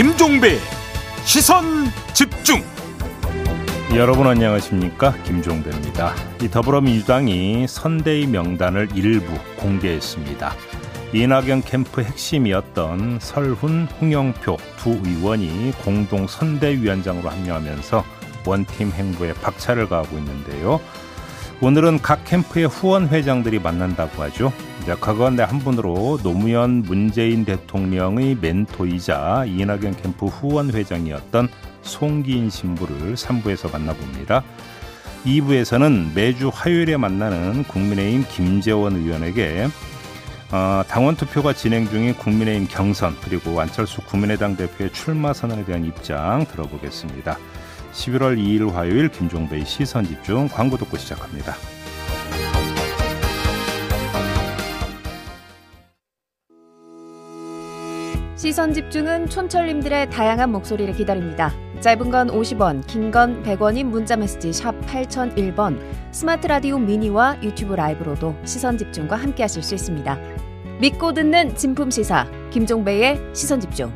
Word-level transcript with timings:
김종배 0.00 0.56
시선 1.26 1.84
집중 2.14 2.64
여러분 3.94 4.26
안녕하십니까 4.28 5.12
김종배입니다. 5.24 6.14
이 6.40 6.48
더불어민주당이 6.48 7.66
선대위 7.68 8.26
명단을 8.28 8.88
일부 8.94 9.30
공개했습니다. 9.58 10.54
이낙연 11.12 11.64
캠프 11.64 12.00
핵심이었던 12.00 13.18
설훈, 13.20 13.88
홍영표 14.00 14.56
두 14.78 14.98
의원이 15.04 15.72
공동 15.84 16.26
선대위원장으로 16.26 17.28
합류하면서 17.28 18.02
원팀 18.46 18.92
행보에 18.92 19.34
박차를 19.34 19.86
가하고 19.90 20.16
있는데요. 20.16 20.80
오늘은 21.62 22.00
각 22.00 22.24
캠프의 22.24 22.66
후원 22.66 23.08
회장들이 23.08 23.58
만난다고 23.58 24.22
하죠. 24.22 24.50
이제 24.82 24.94
그건데 24.98 25.42
한 25.42 25.58
분으로 25.58 26.18
노무현 26.22 26.80
문재인 26.82 27.44
대통령의 27.44 28.38
멘토이자 28.40 29.44
이낙연 29.46 29.96
캠프 29.96 30.24
후원 30.24 30.70
회장이었던 30.70 31.48
송기인 31.82 32.48
신부를 32.48 33.14
3부에서 33.14 33.70
만나봅니다. 33.70 34.42
2부에서는 35.26 36.14
매주 36.14 36.50
화요일에 36.52 36.96
만나는 36.96 37.64
국민의힘 37.64 38.24
김재원 38.30 38.96
의원에게 38.96 39.68
어, 40.52 40.82
당원 40.88 41.14
투표가 41.14 41.52
진행 41.52 41.86
중인 41.86 42.14
국민의힘 42.14 42.68
경선 42.68 43.16
그리고 43.22 43.60
안철수 43.60 44.00
국민의당 44.00 44.56
대표의 44.56 44.94
출마 44.94 45.34
선언에 45.34 45.66
대한 45.66 45.84
입장 45.84 46.46
들어보겠습니다. 46.46 47.36
11월 47.92 48.36
2일 48.38 48.70
화요일 48.72 49.08
김종배의 49.08 49.64
시선 49.66 50.04
집중 50.04 50.48
광고 50.48 50.76
듣고 50.76 50.96
시작합니다. 50.96 51.54
시선 58.36 58.72
집중은 58.72 59.28
촌철님들의 59.28 60.10
다양한 60.10 60.50
목소리를 60.50 60.94
기다립니다. 60.94 61.52
짧은 61.80 62.10
건 62.10 62.28
50원, 62.28 62.86
긴 62.86 63.10
건 63.10 63.42
100원인 63.42 63.84
문자 63.84 64.16
메시지 64.16 64.52
샵 64.52 64.78
8001번, 64.86 65.78
스마트 66.10 66.46
라디오 66.46 66.78
미니와 66.78 67.42
유튜브 67.42 67.74
라이브로도 67.74 68.34
시선 68.44 68.78
집중과 68.78 69.16
함께 69.16 69.42
하실 69.42 69.62
수 69.62 69.74
있습니다. 69.74 70.18
믿고 70.80 71.12
듣는 71.12 71.54
진품 71.56 71.90
시사 71.90 72.26
김종배의 72.50 73.20
시선 73.34 73.60
집중. 73.60 73.92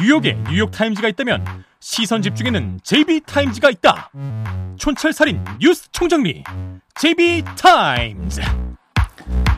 뉴욕에 0.00 0.38
뉴욕타임즈가 0.48 1.08
있다면 1.08 1.44
시선 1.80 2.22
집중에는 2.22 2.80
JB타임즈가 2.82 3.70
있다 3.70 4.10
촌철살인 4.76 5.44
뉴스 5.60 5.90
총정리 5.90 6.44
JB타임즈 6.94 8.40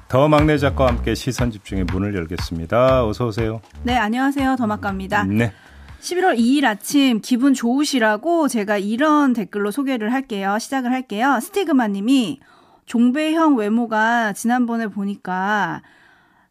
더 0.09 0.29
막내 0.29 0.57
작가와 0.57 0.91
함께 0.91 1.15
시선 1.15 1.51
집중의 1.51 1.85
문을 1.85 2.15
열겠습니다. 2.15 3.05
어서 3.05 3.27
오세요. 3.27 3.61
네, 3.83 3.97
안녕하세요. 3.97 4.55
더막갑니다. 4.57 5.25
네. 5.25 5.53
11월 6.01 6.39
2일 6.39 6.65
아침 6.65 7.21
기분 7.21 7.55
좋으시라고 7.55 8.47
제가 8.47 8.79
이런 8.79 9.33
댓글로 9.33 9.73
소개를 9.73 10.13
할게요. 10.13 10.59
시작을 10.61 10.93
할게요. 10.93 11.41
스티그마 11.43 11.89
님이 11.89 12.39
종배형 12.85 13.57
외모가 13.57 14.33
지난번에 14.33 14.87
보니까 14.87 15.83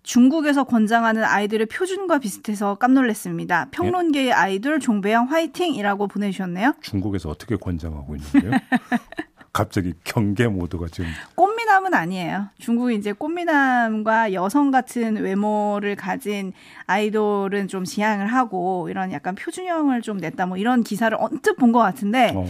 중국에서 0.06 0.64
권장하는 0.64 1.23
아이들의 1.23 1.66
표준과 1.67 2.20
비슷해서 2.20 2.75
깜놀랐습니다. 2.75 3.67
평론계의 3.72 4.31
아이돌 4.34 4.80
종배형 4.80 5.25
화이팅이라고 5.31 6.08
보내주셨네요. 6.08 6.73
중국에서 6.82 7.30
어떻게 7.30 7.55
권장하고 7.55 8.15
있는데요? 8.15 8.52
갑자기 9.52 9.94
경계 10.04 10.48
모드가 10.49 10.88
지금 10.92 11.10
꽃미남은 11.36 11.94
아니에요. 11.94 12.49
중국이 12.60 12.94
이제 12.95 13.14
꽃미남과 13.14 14.33
여성 14.33 14.70
같은 14.70 15.15
외모를 15.15 15.95
가진 15.95 16.52
아이돌은 16.88 17.70
좀 17.70 17.86
지향을 17.86 18.27
하고 18.27 18.89
이런 18.89 19.14
약간 19.14 19.33
표준형을 19.33 20.02
좀 20.02 20.17
냈다 20.17 20.45
뭐 20.45 20.58
이런 20.58 20.83
기사를 20.83 21.17
언뜻 21.20 21.54
본 21.55 21.71
것 21.71 21.80
같은데 21.80 22.33
어. 22.36 22.45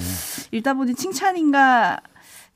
읽다 0.52 0.74
보니 0.74 0.96
칭찬인가 0.96 2.00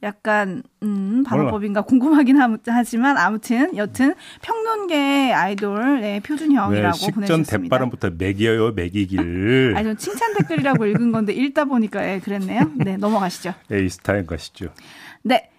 약간 0.02 0.64
음 0.82 1.24
방어법인가 1.26 1.82
궁금하긴 1.82 2.38
하지만 2.68 3.18
아무튼 3.18 3.76
여튼 3.76 4.16
평론계 4.42 5.34
아이돌의 5.34 6.02
왜 6.02 6.20
표준형이라고 6.22 6.96
식전 6.96 7.14
보내주셨습니다. 7.16 7.64
대바람부터 7.64 8.12
매겨요 8.18 8.72
매기길 8.72 9.74
아니 9.78 9.86
좀 9.88 9.98
칭찬 9.98 10.34
댓글이라고 10.36 10.86
읽은 10.86 11.12
건데 11.12 11.34
읽다 11.34 11.66
보니까 11.66 12.08
예, 12.14 12.20
그랬네요. 12.20 12.72
네 12.78 12.96
넘어가시죠. 12.98 13.54
A 13.72 13.90
스타일 13.90 14.26
것이죠. 14.26 14.70
네. 15.24 15.50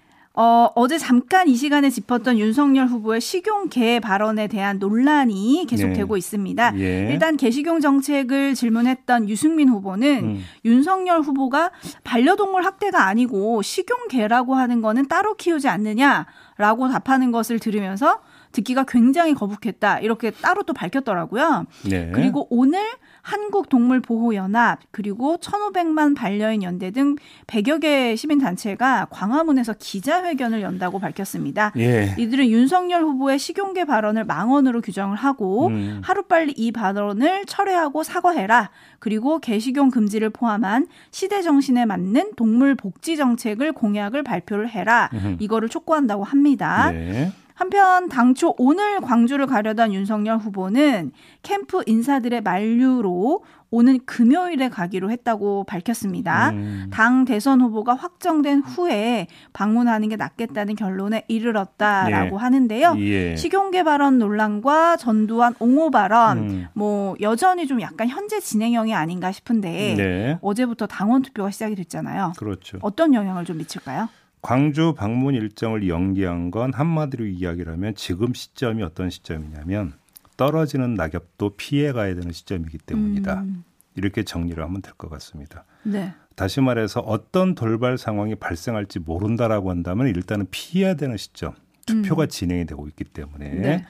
어, 0.43 0.73
어제 0.75 0.97
잠깐 0.97 1.49
이 1.49 1.55
시간에 1.55 1.91
짚었던 1.91 2.39
윤석열 2.39 2.87
후보의 2.87 3.21
식용 3.21 3.69
개 3.69 4.01
발언에 4.01 4.47
대한 4.47 4.79
논란이 4.79 5.67
계속되고 5.69 6.15
네. 6.15 6.19
있습니다. 6.19 6.79
예. 6.79 7.09
일단 7.13 7.37
개식용 7.37 7.81
정책을 7.81 8.55
질문했던 8.55 9.29
유승민 9.29 9.69
후보는 9.69 10.25
음. 10.25 10.45
윤석열 10.65 11.21
후보가 11.21 11.73
반려동물 12.05 12.65
학대가 12.65 13.05
아니고 13.05 13.61
식용 13.61 14.09
개라고 14.09 14.55
하는 14.55 14.81
거는 14.81 15.09
따로 15.09 15.35
키우지 15.35 15.69
않느냐라고 15.69 16.89
답하는 16.91 17.33
것을 17.33 17.59
들으면서 17.59 18.21
듣기가 18.53 18.85
굉장히 18.85 19.35
거북했다. 19.35 20.01
이렇게 20.01 20.31
따로 20.31 20.63
또 20.63 20.73
밝혔더라고요. 20.73 21.67
네. 21.89 22.11
그리고 22.13 22.47
오늘 22.51 22.81
한국동물보호연합 23.23 24.81
그리고 24.91 25.37
1,500만 25.37 26.17
반려인 26.17 26.63
연대 26.63 26.91
등 26.91 27.17
100여 27.47 27.81
개 27.81 28.17
시민단체가 28.17 29.09
광화문에서 29.11 29.75
기자회견을 29.79 30.63
연다고 30.63 30.99
밝혔습니다. 30.99 31.73
예. 31.77 32.15
이들은 32.19 32.49
윤석열 32.49 33.03
후보의 33.03 33.39
식용계 33.39 33.85
발언을 33.85 34.25
망언으로 34.25 34.81
규정을 34.81 35.17
하고 35.17 35.69
음. 35.69 36.01
하루빨리 36.03 36.55
이 36.57 36.73
발언을 36.73 37.45
철회하고 37.47 38.03
사과해라. 38.03 38.71
그리고 38.99 39.39
개식용 39.39 39.91
금지를 39.91 40.31
포함한 40.31 40.87
시대 41.11 41.43
정신에 41.43 41.87
맞는 41.87 42.33
동물 42.37 42.75
복지 42.75 43.17
정책을 43.17 43.73
공약을 43.73 44.23
발표를 44.23 44.69
해라. 44.69 45.11
음흠. 45.13 45.37
이거를 45.41 45.69
촉구한다고 45.69 46.25
합니다. 46.25 46.91
네. 46.91 47.33
한편 47.61 48.09
당초 48.09 48.55
오늘 48.57 49.03
광주를 49.03 49.47
가려던 49.47 49.93
윤석열 49.93 50.39
후보는 50.39 51.13
캠프 51.43 51.83
인사들의 51.85 52.41
만류로 52.41 53.45
오는 53.71 53.99
금요일에 54.07 54.71
가기로 54.71 55.11
했다고 55.11 55.65
밝혔습니다. 55.65 56.51
음. 56.53 56.89
당 56.91 57.27
대선 57.27 57.61
후보가 57.61 57.95
확정된 57.95 58.61
후에 58.61 59.27
방문하는 59.53 60.09
게 60.09 60.17
낫겠다는 60.17 60.75
결론에 60.75 61.25
이르렀다라고 61.29 62.37
예. 62.37 62.41
하는데요. 62.41 62.95
예. 62.99 63.37
식용계 63.37 63.83
발언 63.83 64.19
논란과 64.19 64.97
전두환 64.97 65.55
옹호 65.59 65.91
발언 65.91 66.39
음. 66.39 66.67
뭐 66.73 67.15
여전히 67.21 67.67
좀 67.67 67.83
약간 67.83 68.09
현재 68.09 68.41
진행형이 68.41 68.95
아닌가 68.95 69.33
싶은데 69.33 69.95
네. 69.99 70.39
어제부터 70.41 70.87
당원 70.87 71.21
투표가 71.21 71.51
시작이 71.51 71.75
됐잖아요. 71.75 72.33
그렇죠. 72.39 72.79
어떤 72.81 73.13
영향을 73.13 73.45
좀 73.45 73.59
미칠까요? 73.59 74.09
광주 74.43 74.95
방문 74.97 75.35
일정을 75.35 75.89
연기한 75.89 76.51
건 76.51 76.73
한마디로 76.73 77.27
이야기를 77.27 77.73
하면 77.75 77.95
지금 77.95 78.33
시점이 78.35 78.83
어떤 78.83 79.11
시점이냐면 79.11 79.93
떨어지는 80.37 80.95
낙엽도 80.95 81.57
피해 81.57 81.93
가야 81.93 82.15
되는 82.15 82.33
시점이기 82.33 82.79
때문이다. 82.79 83.41
음, 83.43 83.65
이렇게 83.95 84.23
정리를 84.23 84.63
하면 84.63 84.81
될 84.81 84.95
것 84.95 85.11
같습니다. 85.11 85.65
네. 85.83 86.15
다시 86.37 86.63
말해서 86.63 87.01
어떤 87.01 87.55
돌발 87.55 87.99
상황이 87.99 88.35
발생할지 88.35 88.99
모른다라고 89.01 89.69
한다면 89.71 90.07
일단은 90.09 90.47
피해야 90.51 90.95
되는 90.95 91.17
시점. 91.19 91.55
투표가 91.87 92.27
진행이 92.27 92.67
되고 92.67 92.87
있기 92.89 93.05
때문에 93.05 93.51
음. 93.53 93.61
네. 93.63 93.85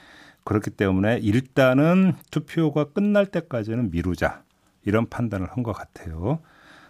그렇기 0.44 0.70
때문에 0.70 1.18
일단은 1.18 2.14
투표가 2.30 2.84
끝날 2.92 3.26
때까지는 3.26 3.90
미루자 3.90 4.42
이런 4.84 5.06
판단을 5.08 5.48
한 5.50 5.62
것 5.62 5.72
같아요. 5.72 6.40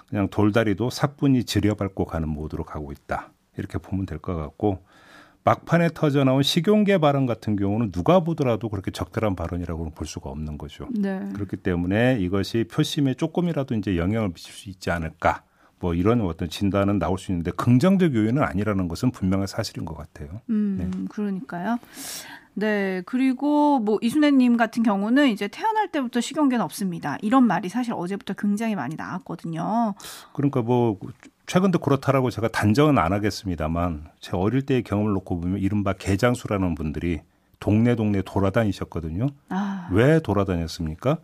그냥 0.09 0.29
돌다리도 0.29 0.89
사뿐히 0.91 1.45
들여밟고 1.45 2.05
가는 2.07 2.29
모드로 2.29 2.65
가고 2.65 2.93
있다. 2.93 3.33
이렇게 3.61 3.79
보면 3.79 4.07
될 4.07 4.19
것 4.19 4.35
같고 4.35 4.85
막판에 5.45 5.91
터져 5.95 6.25
나온 6.25 6.43
식용계 6.43 6.99
발언 6.99 7.25
같은 7.27 7.57
경우는 7.57 7.93
누가 7.93 8.21
보더라도 8.21 8.69
그렇게 8.69 8.91
적절한 8.91 9.37
발언이라고는 9.37 9.93
볼 9.93 10.07
수가 10.07 10.29
없는 10.29 10.59
거죠. 10.59 10.89
네. 10.91 11.29
그렇기 11.35 11.57
때문에 11.59 12.19
이것이 12.21 12.65
표심에 12.71 13.15
조금이라도 13.15 13.75
이제 13.75 13.97
영향을 13.97 14.31
미칠 14.35 14.53
수 14.53 14.69
있지 14.69 14.91
않을까. 14.91 15.45
뭐 15.79 15.95
이런 15.95 16.21
어떤 16.21 16.51
진단은 16.51 16.99
나올 16.99 17.19
수 17.19 17.33
있는데 17.33 17.53
긍정적 17.53 18.15
요인은 18.15 18.43
아니라는 18.43 18.87
것은 18.89 19.13
분명한 19.13 19.47
사실인 19.47 19.87
것 19.87 19.97
같아요. 19.97 20.43
음, 20.51 20.77
네. 20.79 21.07
그러니까요. 21.09 21.79
네, 22.53 23.03
그리고 23.07 23.79
뭐 23.79 23.99
이순애님 24.03 24.59
같은 24.59 24.83
경우는 24.83 25.29
이제 25.29 25.49
태어날 25.49 25.91
때부터 25.91 26.21
식용계는 26.21 26.63
없습니다. 26.65 27.17
이런 27.23 27.47
말이 27.47 27.71
사실 27.71 27.95
어제부터 27.95 28.35
굉장히 28.35 28.75
많이 28.75 28.97
나왔거든요. 28.97 29.95
그러니까 30.35 30.61
뭐 30.61 30.99
최근도 31.51 31.81
그렇다라고 31.81 32.31
제가 32.31 32.47
단정은 32.47 32.97
안 32.97 33.13
하겠습니다만 33.13 34.07
제 34.21 34.37
어릴 34.37 34.63
때의 34.63 34.85
경험을 34.85 35.15
놓고 35.15 35.41
보면 35.41 35.59
이른바 35.59 35.93
개장수라는 35.93 36.77
분들이 36.77 37.23
동네 37.59 37.97
동네 37.97 38.23
돌아다니셨거든요. 38.23 39.27
아, 39.49 39.89
왜 39.91 40.21
돌아다녔습니까? 40.21 41.19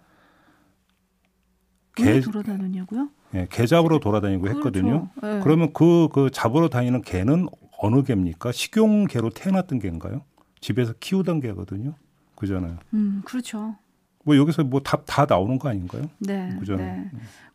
왜 2.01 2.15
개, 2.15 2.21
돌아다녔냐고요? 2.21 3.09
예, 3.35 3.47
개 3.53 3.67
잡으러 3.67 4.01
돌아다니고 4.01 4.49
했거든요. 4.49 5.11
그렇죠. 5.15 5.37
네. 5.37 5.41
그러면 5.45 5.73
그, 5.73 6.09
그 6.13 6.29
잡으러 6.33 6.69
다니는 6.69 7.03
개는 7.03 7.47
어느 7.79 8.03
개입니까? 8.03 8.51
식용개로 8.51 9.31
태어났던 9.31 9.79
개인가요? 9.79 10.23
집에서 10.61 10.93
키우던 10.99 11.39
개거든요. 11.39 11.95
그잖아요. 12.35 12.79
음, 12.95 13.23
그렇죠. 13.25 13.77
뭐 14.27 14.37
여기서 14.37 14.65
뭐 14.65 14.81
답 14.81 15.05
다 15.07 15.25
나오는 15.29 15.57
거 15.59 15.69
아닌가요? 15.69 16.03
네. 16.19 16.55
그죠? 16.59 16.77
네. 16.77 17.05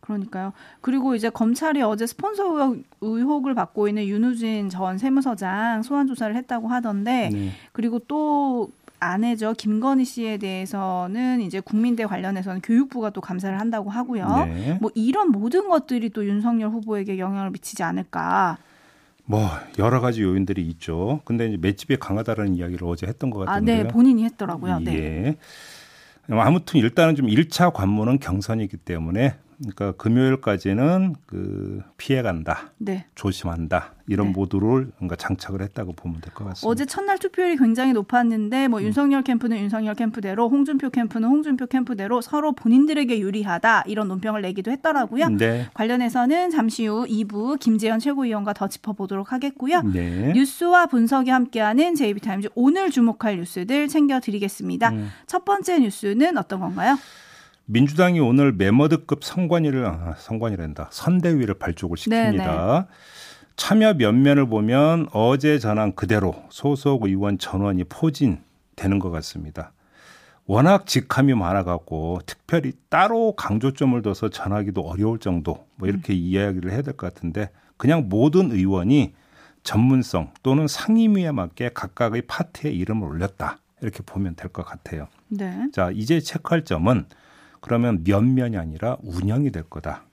그러니까요. 0.00 0.52
그리고 0.80 1.14
이제 1.14 1.28
검찰이 1.30 1.80
어제 1.82 2.06
스폰서 2.06 2.44
의혹, 2.44 2.82
의혹을 3.02 3.54
받고 3.54 3.86
있는 3.88 4.06
윤우진 4.06 4.68
전 4.70 4.98
세무서장 4.98 5.82
소환 5.82 6.06
조사를 6.08 6.34
했다고 6.34 6.68
하던데 6.68 7.28
네. 7.32 7.50
그리고 7.72 7.98
또 8.00 8.70
아내죠 8.98 9.52
김건희 9.56 10.04
씨에 10.04 10.38
대해서는 10.38 11.40
이제 11.42 11.60
국민대 11.60 12.06
관련해서는 12.06 12.62
교육부가 12.62 13.10
또 13.10 13.20
감사를 13.20 13.58
한다고 13.60 13.90
하고요. 13.90 14.44
네. 14.46 14.78
뭐 14.80 14.90
이런 14.94 15.30
모든 15.30 15.68
것들이 15.68 16.08
또 16.10 16.26
윤석열 16.26 16.70
후보에게 16.70 17.18
영향을 17.18 17.50
미치지 17.50 17.82
않을까. 17.82 18.58
뭐 19.24 19.46
여러 19.78 20.00
가지 20.00 20.22
요인들이 20.22 20.62
있죠. 20.68 21.20
근데 21.24 21.46
이제 21.48 21.56
맷집이 21.60 21.96
강하다라는 21.98 22.56
이야기를 22.56 22.86
어제 22.88 23.06
했던 23.06 23.30
것 23.30 23.42
아, 23.42 23.52
같은데요. 23.52 23.82
네, 23.84 23.88
본인이 23.88 24.24
했더라고요. 24.24 24.80
네. 24.80 24.94
예. 24.94 25.36
아무튼 26.28 26.80
일단은 26.80 27.16
좀 27.16 27.26
1차 27.26 27.72
관문은 27.72 28.18
경선이기 28.18 28.78
때문에 28.78 29.34
그러니까 29.62 29.92
금요일까지는 29.92 31.14
그 31.26 31.82
피해 31.96 32.22
간다, 32.22 32.70
네. 32.78 33.06
조심한다 33.14 33.92
이런 34.08 34.28
네. 34.28 34.32
모두를 34.32 34.90
뭔가 34.98 35.14
장착을 35.16 35.62
했다고 35.62 35.92
보면 35.94 36.20
될 36.20 36.34
것 36.34 36.44
같습니다. 36.44 36.68
어제 36.68 36.84
첫날 36.84 37.18
투표율이 37.18 37.56
굉장히 37.56 37.92
높았는데 37.92 38.66
음. 38.66 38.70
뭐 38.72 38.82
윤석열 38.82 39.22
캠프는 39.22 39.58
윤석열 39.58 39.94
캠프대로 39.94 40.48
홍준표 40.48 40.90
캠프는 40.90 41.28
홍준표 41.28 41.66
캠프대로 41.66 42.20
서로 42.20 42.52
본인들에게 42.52 43.18
유리하다 43.20 43.84
이런 43.86 44.08
논평을 44.08 44.42
내기도 44.42 44.70
했더라고요. 44.70 45.28
네, 45.28 45.68
관련해서는 45.74 46.50
잠시 46.50 46.86
후 46.86 47.06
2부 47.06 47.58
김재현 47.60 47.98
최고위원과 48.00 48.52
더 48.54 48.68
짚어보도록 48.68 49.32
하겠고요. 49.32 49.82
네. 49.82 50.32
뉴스와 50.34 50.86
분석이 50.86 51.30
함께하는 51.30 51.94
JB타임즈 51.94 52.48
오늘 52.54 52.90
주목할 52.90 53.36
뉴스들 53.36 53.88
챙겨드리겠습니다. 53.88 54.90
음. 54.90 55.08
첫 55.26 55.44
번째 55.44 55.78
뉴스는 55.78 56.36
어떤 56.36 56.60
건가요? 56.60 56.96
민주당이 57.76 58.20
오늘 58.20 58.52
메머드급 58.52 59.24
선관위를 59.24 59.86
아, 59.86 60.14
선관위란다 60.18 60.88
선대위를 60.92 61.54
발족을 61.54 61.96
시킵니다. 61.96 62.10
네네. 62.36 62.84
참여 63.56 63.94
면면을 63.94 64.46
보면 64.46 65.08
어제 65.12 65.58
전한 65.58 65.94
그대로 65.94 66.34
소속 66.50 67.04
의원 67.06 67.38
전원이 67.38 67.84
포진되는 67.84 68.98
것 69.00 69.10
같습니다. 69.10 69.72
워낙 70.44 70.86
직함이 70.86 71.32
많아갖고 71.34 72.20
특별히 72.26 72.72
따로 72.90 73.32
강조점을 73.36 74.00
둬서 74.02 74.28
전하기도 74.28 74.82
어려울 74.82 75.18
정도 75.18 75.66
뭐 75.76 75.88
이렇게 75.88 76.12
이야기를 76.12 76.72
해야 76.72 76.82
될 76.82 76.94
것 76.94 77.14
같은데 77.14 77.48
그냥 77.78 78.08
모든 78.10 78.50
의원이 78.52 79.14
전문성 79.62 80.32
또는 80.42 80.66
상임위에 80.66 81.30
맞게 81.30 81.70
각각의 81.72 82.22
파트에 82.22 82.70
이름을 82.70 83.08
올렸다 83.08 83.58
이렇게 83.80 84.02
보면 84.04 84.34
될 84.34 84.50
것 84.50 84.62
같아요. 84.66 85.08
네. 85.28 85.68
자 85.72 85.90
이제 85.90 86.20
체크할 86.20 86.64
점은 86.64 87.06
그러면 87.62 88.02
면면이 88.04 88.58
아니라 88.58 88.98
운영이 89.02 89.50
될 89.52 89.62
거다. 89.62 90.04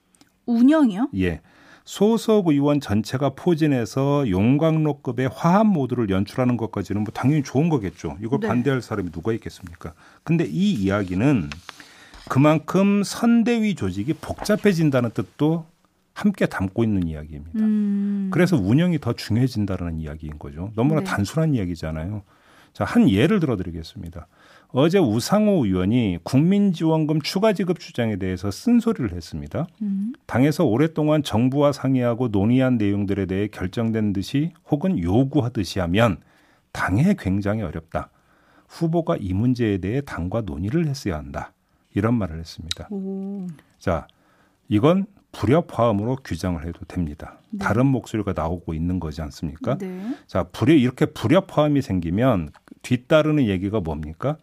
운영이요? 0.46 1.10
예. 1.16 1.40
소속 1.84 2.48
의원 2.48 2.78
전체가 2.78 3.30
포진해서 3.30 4.30
용광로급의 4.30 5.28
화합 5.34 5.66
모드를 5.66 6.08
연출하는 6.08 6.56
것까지는 6.56 7.02
뭐 7.02 7.12
당연히 7.12 7.42
좋은 7.42 7.68
거겠죠. 7.68 8.16
이걸 8.22 8.40
네. 8.40 8.48
반대할 8.48 8.80
사람이 8.80 9.10
누가 9.10 9.32
있겠습니까? 9.32 9.92
근데 10.22 10.46
이 10.46 10.72
이야기는 10.72 11.50
그만큼 12.28 13.02
선대위 13.02 13.74
조직이 13.74 14.12
복잡해진다는 14.12 15.10
뜻도 15.10 15.66
함께 16.14 16.46
담고 16.46 16.84
있는 16.84 17.08
이야기입니다. 17.08 17.58
음. 17.58 18.30
그래서 18.32 18.56
운영이 18.56 19.00
더 19.00 19.14
중요해진다는 19.14 19.98
이야기인 19.98 20.38
거죠. 20.38 20.70
너무나 20.76 21.00
네. 21.00 21.06
단순한 21.06 21.54
이야기잖아요. 21.54 22.22
자, 22.72 22.84
한 22.84 23.10
예를 23.10 23.40
들어 23.40 23.56
드리겠습니다. 23.56 24.28
어제 24.72 24.98
우상호 24.98 25.64
의원이 25.64 26.18
국민지원금 26.22 27.22
추가 27.22 27.52
지급 27.52 27.80
주장에 27.80 28.16
대해서 28.16 28.50
쓴소리를 28.50 29.12
했습니다. 29.12 29.66
음. 29.82 30.12
당에서 30.26 30.64
오랫동안 30.64 31.22
정부와 31.22 31.72
상의하고 31.72 32.28
논의한 32.28 32.78
내용들에 32.78 33.26
대해 33.26 33.48
결정된 33.48 34.12
듯이 34.12 34.52
혹은 34.70 34.98
요구하듯이 34.98 35.80
하면 35.80 36.18
당에 36.72 37.14
굉장히 37.18 37.62
어렵다. 37.62 38.10
후보가 38.68 39.16
이 39.18 39.32
문제에 39.32 39.78
대해 39.78 40.00
당과 40.00 40.42
논의를 40.42 40.86
했어야 40.86 41.16
한다. 41.16 41.52
이런 41.94 42.14
말을 42.14 42.38
했습니다. 42.38 42.86
오. 42.90 43.48
자, 43.78 44.06
이건 44.68 45.06
불협화음으로 45.32 46.18
규정을 46.24 46.66
해도 46.66 46.84
됩니다. 46.86 47.38
다른 47.58 47.86
목소리가 47.86 48.32
나오고 48.32 48.74
있는 48.74 49.00
거지 49.00 49.22
않습니까? 49.22 49.76
네. 49.78 50.14
자, 50.26 50.44
불협 50.44 50.76
이렇게 50.78 51.06
불협화음이 51.06 51.82
생기면 51.82 52.50
뒤따르는 52.82 53.46
얘기가 53.46 53.80
뭡니까? 53.80 54.36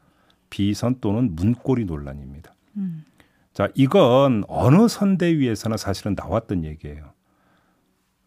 비선 0.50 0.98
또는 1.02 1.36
문고리 1.36 1.86
논란입니다. 1.86 2.54
음. 2.78 3.04
자, 3.54 3.70
이건 3.74 4.44
어느 4.48 4.88
선대위에서나 4.88 5.78
사실은 5.78 6.16
나왔던 6.16 6.64
얘기예요. 6.64 7.12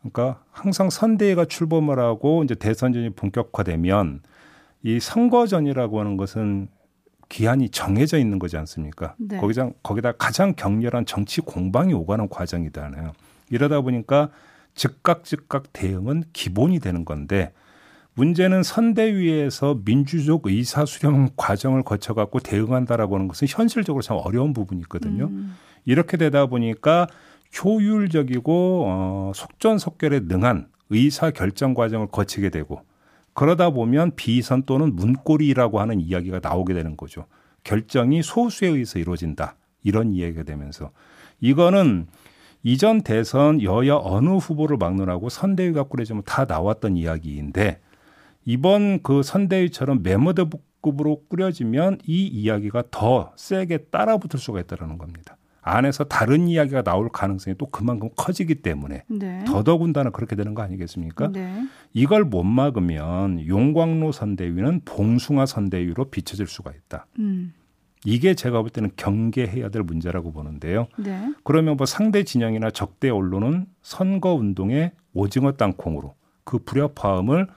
그러니까 0.00 0.42
항상 0.50 0.90
선대위가 0.90 1.44
출범을 1.44 1.98
하고 1.98 2.42
이제 2.42 2.54
대선전이 2.54 3.10
본격화되면 3.10 4.22
이 4.82 4.98
선거전이라고 4.98 6.00
하는 6.00 6.16
것은 6.16 6.68
기한이 7.28 7.68
정해져 7.68 8.18
있는 8.18 8.38
거지 8.38 8.56
않습니까? 8.56 9.14
네. 9.18 9.36
거기다 9.36 9.70
거기다 9.82 10.12
가장 10.12 10.54
격렬한 10.54 11.06
정치 11.06 11.40
공방이 11.40 11.92
오가는 11.94 12.28
과정이잖아요. 12.28 13.12
이러다 13.50 13.82
보니까 13.82 14.30
즉각 14.74 15.24
즉각 15.24 15.72
대응은 15.72 16.24
기본이 16.32 16.80
되는 16.80 17.04
건데 17.04 17.52
문제는 18.14 18.62
선대위에서 18.62 19.80
민주적 19.84 20.42
의사 20.44 20.84
수렴 20.84 21.28
과정을 21.36 21.82
거쳐 21.82 22.14
갖고 22.14 22.40
대응한다라고 22.40 23.14
하는 23.14 23.28
것은 23.28 23.46
현실적으로 23.48 24.02
참 24.02 24.18
어려운 24.22 24.52
부분이 24.52 24.80
있거든요. 24.82 25.26
음. 25.26 25.56
이렇게 25.84 26.16
되다 26.16 26.46
보니까 26.46 27.06
효율적이고 27.62 28.84
어, 28.86 29.32
속전속결에 29.34 30.20
능한 30.24 30.68
의사 30.90 31.30
결정 31.30 31.74
과정을 31.74 32.08
거치게 32.08 32.50
되고 32.50 32.82
그러다 33.32 33.70
보면 33.70 34.12
비선 34.16 34.64
또는 34.64 34.94
문고리라고 34.96 35.80
하는 35.80 36.00
이야기가 36.00 36.40
나오게 36.42 36.74
되는 36.74 36.96
거죠. 36.96 37.26
결정이 37.64 38.22
소수에 38.22 38.68
의해서 38.68 38.98
이루어진다. 38.98 39.56
이런 39.82 40.12
이야기가 40.12 40.42
되면서 40.42 40.90
이거는 41.40 42.06
이전 42.62 43.00
대선 43.00 43.62
여야 43.62 43.96
어느 43.96 44.28
후보를 44.30 44.76
막론하고 44.76 45.30
선대위가 45.30 45.84
꾸려지면 45.84 46.22
다 46.26 46.44
나왔던 46.44 46.96
이야기인데 46.96 47.80
이번 48.44 49.02
그 49.02 49.22
선대위처럼 49.22 50.02
메모드급으로 50.02 51.24
꾸려지면 51.28 51.98
이 52.06 52.26
이야기가 52.26 52.84
더 52.90 53.32
세게 53.36 53.86
따라붙을 53.90 54.38
수가 54.38 54.60
있다는 54.60 54.98
겁니다. 54.98 55.36
안에서 55.62 56.04
다른 56.04 56.48
이야기가 56.48 56.82
나올 56.82 57.10
가능성이 57.10 57.56
또 57.58 57.66
그만큼 57.66 58.08
커지기 58.16 58.56
때문에 58.56 59.04
네. 59.08 59.44
더더군다나 59.44 60.10
그렇게 60.10 60.34
되는 60.34 60.54
거 60.54 60.62
아니겠습니까? 60.62 61.30
네. 61.32 61.66
이걸 61.92 62.24
못 62.24 62.42
막으면 62.42 63.46
용광로 63.46 64.12
선대위는 64.12 64.82
봉숭아 64.84 65.46
선대위로 65.46 66.06
비춰질 66.06 66.46
수가 66.46 66.72
있다. 66.72 67.06
음. 67.18 67.52
이게 68.06 68.34
제가 68.34 68.62
볼 68.62 68.70
때는 68.70 68.90
경계해야 68.96 69.68
될 69.68 69.82
문제라고 69.82 70.32
보는데요. 70.32 70.86
네. 70.96 71.34
그러면 71.44 71.76
뭐 71.76 71.84
상대 71.84 72.24
진영이나 72.24 72.70
적대 72.70 73.10
언론은 73.10 73.66
선거 73.82 74.32
운동의 74.32 74.92
오징어 75.12 75.52
땅콩으로 75.52 76.14
그 76.44 76.58
불협화음을 76.58 77.48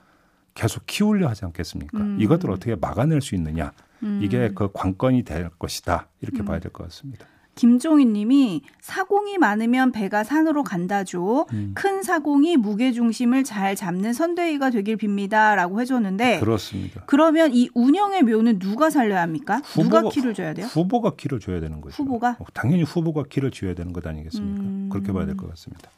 계속 0.54 0.84
키우려 0.86 1.28
하지 1.30 1.46
않겠습니까? 1.46 1.98
음. 1.98 2.18
이것들을 2.20 2.54
어떻게 2.54 2.76
막아낼 2.76 3.22
수 3.22 3.36
있느냐? 3.36 3.72
음. 4.04 4.20
이게 4.24 4.52
그 4.54 4.70
관건이 4.72 5.24
될 5.24 5.50
것이다. 5.58 6.08
이렇게 6.22 6.44
봐야 6.44 6.60
될 6.60 6.72
것 6.72 6.84
같습니다. 6.86 7.26
김종인 7.56 8.14
님이 8.14 8.64
사공이 8.82 9.38
많으면 9.38 9.92
배가 9.92 10.24
산으로 10.24 10.64
간다죠. 10.64 11.46
음. 11.54 11.72
큰 11.76 12.02
사공이 12.02 12.58
무게 12.58 12.92
중심을 12.92 13.44
잘 13.44 13.76
잡는 13.76 14.12
선대위가 14.14 14.72
되길 14.72 14.98
빕니다라고 14.98 15.80
해줬는데 15.80 16.40
그렇습니다. 16.40 17.04
그러면 17.06 17.52
이 17.54 17.70
운영의 17.76 18.24
묘는 18.24 18.58
누가 18.58 18.90
살려야 18.90 19.22
합니까? 19.22 19.62
누가 19.76 20.02
후보가- 20.02 20.12
키를 20.12 20.34
줘야 20.34 20.56
돼요? 20.56 20.66
후보가 20.66 21.16
키를 21.16 21.40
줘야 21.40 21.60
되는 21.60 21.80
거죠. 21.80 21.96
후보가? 22.02 22.38
어, 22.40 22.46
당연히 22.56 22.82
후보가 22.82 23.26
키를 23.30 23.52
줘야 23.52 23.76
되는 23.76 23.94
것 23.94 24.06
아니겠습니까? 24.08 24.62
음. 24.62 24.90
그렇게 24.92 25.12
봐야 25.14 25.28
될 25.28 25.38
것 25.38 25.48
같습니다. 25.52 25.92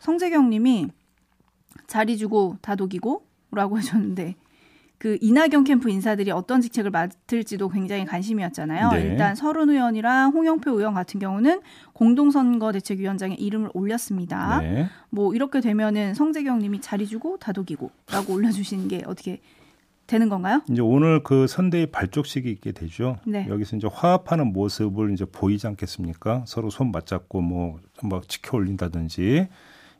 성재경 0.00 0.48
님이 0.48 0.88
자리 1.86 2.16
주고 2.16 2.56
다독이고 2.62 3.26
라고 3.54 3.78
해줬는데 3.78 4.34
그 4.98 5.18
이낙연 5.20 5.64
캠프 5.64 5.90
인사들이 5.90 6.30
어떤 6.30 6.60
직책을 6.60 6.90
맡을지도 6.90 7.68
굉장히 7.68 8.06
관심이었잖아요. 8.06 8.90
네. 8.92 9.02
일단 9.02 9.34
서른 9.34 9.68
의원이랑 9.68 10.30
홍영표 10.30 10.70
의원 10.78 10.94
같은 10.94 11.20
경우는 11.20 11.60
공동선거대책위원장에 11.92 13.34
이름을 13.34 13.70
올렸습니다. 13.74 14.60
네. 14.60 14.88
뭐 15.10 15.34
이렇게 15.34 15.60
되면은 15.60 16.14
성재경 16.14 16.58
님이 16.60 16.80
자리 16.80 17.06
주고 17.06 17.36
다독이고라고 17.36 18.32
올려주시는 18.32 18.88
게 18.88 19.02
어떻게 19.06 19.40
되는 20.06 20.28
건가요? 20.28 20.62
이제 20.70 20.80
오늘 20.80 21.22
그 21.22 21.46
선대위 21.46 21.86
발족식이 21.86 22.50
있게 22.50 22.72
되죠. 22.72 23.18
네. 23.26 23.46
여기서 23.48 23.76
이제 23.76 23.88
화합하는 23.90 24.52
모습을 24.52 25.12
이제 25.12 25.24
보이지 25.24 25.66
않겠습니까? 25.66 26.44
서로 26.46 26.70
손 26.70 26.92
맞잡고 26.92 27.40
뭐, 27.40 27.78
막 28.02 28.28
지켜 28.28 28.56
올린다든지 28.56 29.48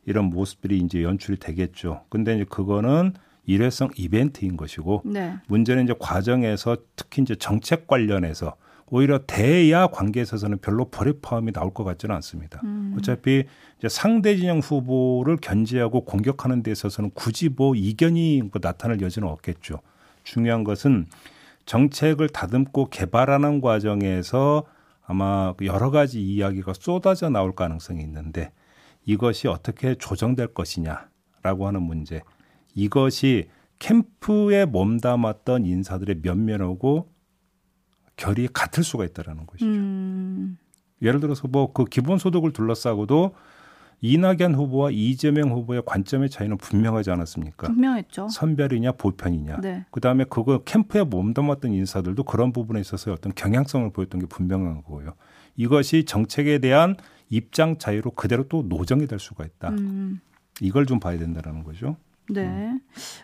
이런 0.05 0.25
모습들이 0.25 0.77
이제 0.79 1.03
연출이 1.03 1.37
되겠죠. 1.37 2.05
근데 2.09 2.35
이제 2.35 2.45
그거는 2.45 3.13
일회성 3.45 3.89
이벤트인 3.95 4.57
것이고 4.57 5.03
네. 5.05 5.35
문제는 5.47 5.83
이제 5.83 5.93
과정에서 5.97 6.77
특히 6.95 7.21
이제 7.21 7.35
정책 7.35 7.87
관련해서 7.87 8.55
오히려 8.87 9.19
대야 9.25 9.87
관계에 9.87 10.23
있어서는 10.23 10.59
별로 10.59 10.89
불협화음이 10.89 11.51
나올 11.51 11.73
것 11.73 11.83
같지는 11.83 12.13
않습니다. 12.15 12.61
음. 12.63 12.95
어차피 12.97 13.45
이제 13.79 13.89
상대 13.89 14.35
진영 14.37 14.59
후보를 14.59 15.37
견제하고 15.37 16.05
공격하는 16.05 16.61
데 16.61 16.71
있어서는 16.71 17.11
굳이 17.13 17.49
뭐 17.49 17.75
이견이 17.75 18.43
뭐 18.43 18.61
나타날 18.61 19.01
여지는 19.01 19.27
없겠죠. 19.27 19.79
중요한 20.23 20.63
것은 20.63 21.07
정책을 21.65 22.29
다듬고 22.29 22.89
개발하는 22.89 23.59
과정에서 23.59 24.63
아마 25.07 25.53
여러 25.63 25.91
가지 25.91 26.21
이야기가 26.21 26.73
쏟아져 26.73 27.29
나올 27.29 27.55
가능성이 27.55 28.01
있는데 28.03 28.51
이것이 29.05 29.47
어떻게 29.47 29.95
조정될 29.95 30.53
것이냐라고 30.53 31.67
하는 31.67 31.81
문제. 31.81 32.21
이것이 32.75 33.49
캠프에 33.79 34.65
몸담았던 34.65 35.65
인사들의 35.65 36.17
면면하고 36.21 37.09
결이 38.17 38.47
같을 38.53 38.83
수가 38.83 39.05
있다라는 39.05 39.45
것이죠. 39.45 39.65
음. 39.65 40.57
예를 41.01 41.19
들어서 41.19 41.47
뭐 41.47 41.73
그 41.73 41.85
기본소득을 41.85 42.53
둘러싸고도 42.53 43.33
이낙연 44.01 44.55
후보와 44.55 44.91
이재명 44.91 45.51
후보의 45.51 45.81
관점의 45.85 46.29
차이는 46.29 46.57
분명하지 46.57 47.11
않았습니까? 47.11 47.67
분명했죠. 47.67 48.27
선별이냐 48.29 48.93
보편이냐. 48.93 49.61
네. 49.61 49.85
그다음에 49.91 50.25
그거 50.25 50.59
캠프에 50.63 51.03
몸담았던 51.03 51.71
인사들도 51.71 52.23
그런 52.23 52.51
부분에 52.53 52.79
있어서 52.81 53.11
어떤 53.13 53.33
경향성을 53.33 53.89
보였던 53.91 54.21
게 54.21 54.27
분명한 54.27 54.83
거고요. 54.83 55.13
이것이 55.55 56.03
정책에 56.05 56.59
대한 56.59 56.95
입장 57.29 57.77
차이로 57.77 58.11
그대로 58.11 58.47
또 58.47 58.63
노정이 58.67 59.07
될 59.07 59.17
수가 59.19 59.45
있다. 59.45 59.69
음. 59.69 60.19
이걸 60.61 60.85
좀 60.85 60.99
봐야 60.99 61.17
된다는 61.17 61.63
거죠. 61.63 61.97
네. 62.29 62.73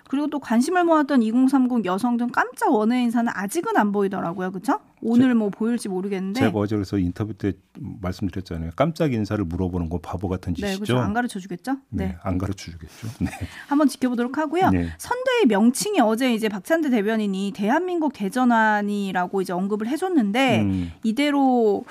그리고 0.07 0.27
또 0.27 0.39
관심을 0.39 0.83
모았던 0.83 1.23
2030 1.23 1.85
여성 1.85 2.17
등 2.17 2.27
깜짝 2.27 2.71
원외 2.71 3.01
인사는 3.03 3.31
아직은 3.33 3.77
안 3.77 3.91
보이더라고요. 3.91 4.51
그렇죠? 4.51 4.79
오늘 5.01 5.33
뭐 5.33 5.49
보일지 5.49 5.89
모르겠는데. 5.89 6.39
제가 6.39 6.59
어제 6.59 6.75
그래서 6.75 6.97
인터뷰 6.97 7.33
때 7.33 7.53
말씀드렸잖아요. 7.79 8.71
깜짝 8.75 9.13
인사를 9.13 9.43
물어보는 9.43 9.89
거 9.89 9.97
바보 9.99 10.29
같은 10.29 10.53
네, 10.53 10.67
짓이죠. 10.67 10.83
그렇죠. 10.83 10.99
안 10.99 11.13
가르쳐 11.13 11.39
주겠죠? 11.39 11.77
네. 11.89 12.05
네, 12.05 12.17
안 12.21 12.37
가르쳐 12.37 12.71
주겠죠. 12.71 13.07
네. 13.19 13.29
한번 13.67 13.87
지켜보도록 13.87 14.37
하고요. 14.37 14.69
네. 14.69 14.89
선대의 14.97 15.45
명칭이 15.47 15.99
어제 16.01 16.33
이제 16.33 16.49
박찬대 16.49 16.91
대변인이 16.91 17.53
대한민국 17.55 18.13
대전환이라고 18.13 19.41
이제 19.41 19.53
언급을 19.53 19.87
해 19.87 19.97
줬는데 19.97 20.61
음, 20.61 20.91
이대로 21.03 21.83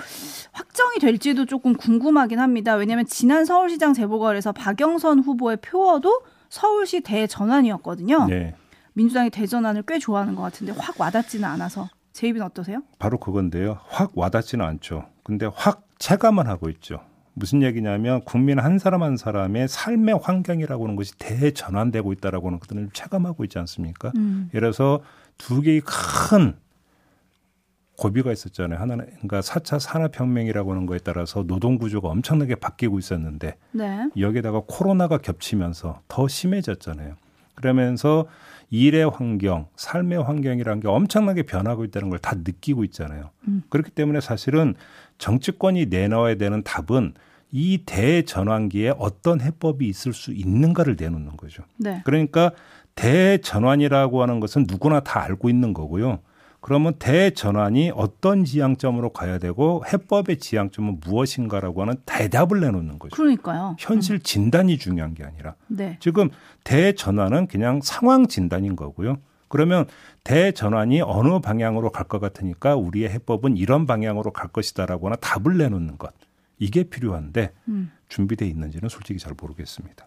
확정이 0.53 0.99
될지도 1.01 1.47
조금 1.47 1.75
궁금하긴 1.75 2.39
합니다. 2.39 2.75
왜냐하면 2.75 3.07
지난 3.07 3.45
서울시장 3.45 3.93
재보궐에서 3.93 4.53
박영선 4.53 5.21
후보의 5.21 5.59
표어도 5.63 6.23
서울시 6.51 7.01
대전환이었거든요. 7.01 8.27
네. 8.27 8.55
민주당이 8.93 9.31
대전환을 9.31 9.85
꽤 9.87 9.99
좋아하는 9.99 10.35
것 10.35 10.43
같은데 10.43 10.73
확 10.77 11.01
와닿지는 11.01 11.49
않아서 11.49 11.89
제 12.13 12.29
입은 12.29 12.43
어떠세요? 12.43 12.83
바로 12.99 13.19
그건데요. 13.19 13.79
확 13.89 14.11
와닿지는 14.15 14.65
않죠. 14.65 15.07
근데 15.23 15.47
확 15.55 15.87
체감은 15.99 16.47
하고 16.47 16.69
있죠. 16.71 17.01
무슨 17.35 17.63
얘기냐면 17.63 18.21
국민 18.25 18.59
한 18.59 18.79
사람 18.79 19.03
한 19.03 19.17
사람의 19.17 19.69
삶의 19.69 20.19
환경이라고 20.23 20.85
하는 20.85 20.97
것이 20.97 21.17
대전환되고 21.19 22.13
있다라고 22.13 22.49
하는 22.49 22.59
것들을 22.59 22.91
체감하고 22.93 23.45
있지 23.45 23.59
않습니까? 23.61 24.13
음. 24.17 24.51
예를 24.53 24.73
들어서 24.73 25.01
두 25.39 25.63
개의 25.63 25.81
큰 25.81 26.57
고비가 28.01 28.33
있었잖아요. 28.33 28.81
하나는 28.81 29.05
그러니까 29.05 29.41
4차 29.41 29.79
산업혁명이라고 29.79 30.73
하는 30.73 30.87
거에 30.87 30.99
따라서 31.05 31.43
노동 31.43 31.77
구조가 31.77 32.09
엄청나게 32.09 32.55
바뀌고 32.55 32.99
있었는데 32.99 33.57
네. 33.73 34.09
여기에다가 34.19 34.63
코로나가 34.67 35.19
겹치면서 35.19 36.01
더 36.09 36.27
심해졌잖아요. 36.27 37.17
그러면서 37.55 38.25
일의 38.71 39.07
환경, 39.11 39.67
삶의 39.77 40.23
환경이라는 40.23 40.81
게 40.81 40.89
엄청나게 40.89 41.43
변하고 41.43 41.85
있다는 41.85 42.09
걸 42.09 42.19
다 42.21 42.37
느끼고 42.37 42.85
있잖아요. 42.85 43.31
음. 43.49 43.63
그렇기 43.69 43.91
때문에 43.91 44.21
사실은 44.23 44.75
정치권이 45.19 45.87
내놔야 45.87 46.37
되는 46.37 46.63
답은 46.63 47.13
이 47.53 47.83
대전환기에 47.85 48.95
어떤 48.99 49.43
해법이 49.43 49.87
있을 49.87 50.15
수 50.15 50.33
있는가를 50.33 50.97
내놓는 50.99 51.37
거죠. 51.37 51.65
네. 51.77 52.01
그러니까 52.07 52.53
대전환이라고 52.95 54.23
하는 54.23 54.41
것은 54.41 54.65
누구나 54.67 55.01
다 55.01 55.23
알고 55.23 55.51
있는 55.51 55.75
거고요. 55.75 56.21
그러면 56.61 56.95
대전환이 56.99 57.91
어떤 57.95 58.45
지향점으로 58.45 59.11
가야 59.11 59.39
되고 59.39 59.83
해법의 59.91 60.39
지향점은 60.39 61.01
무엇인가라고 61.05 61.83
하는 61.83 61.95
대답을 62.05 62.61
내놓는 62.61 62.99
거죠. 62.99 63.17
그러니까요. 63.17 63.77
현실 63.79 64.21
진단이 64.21 64.77
중요한 64.79 65.15
게 65.15 65.25
아니라 65.25 65.55
네. 65.69 65.97
지금 66.01 66.29
대전환은 66.65 67.47
그냥 67.47 67.81
상황 67.83 68.27
진단인 68.29 68.77
거고요. 68.77 69.17
그러면 69.49 69.87
대전환이 70.23 71.01
어느 71.01 71.41
방향으로 71.41 71.91
갈 71.91 72.07
것 72.07 72.21
같으니까 72.21 72.77
우리의 72.77 73.09
해법은 73.09 73.57
이런 73.57 73.87
방향으로 73.87 74.33
갈 74.33 74.49
것이다라고 74.49 75.07
하는 75.07 75.17
답을 75.21 75.57
내놓는 75.59 75.97
것. 75.99 76.13
이게 76.59 76.85
필요한데 76.85 77.53
음. 77.69 77.91
준비돼 78.09 78.47
있는지는 78.47 78.89
솔직히 78.89 79.19
잘 79.19 79.35
모르겠습니다. 79.41 80.07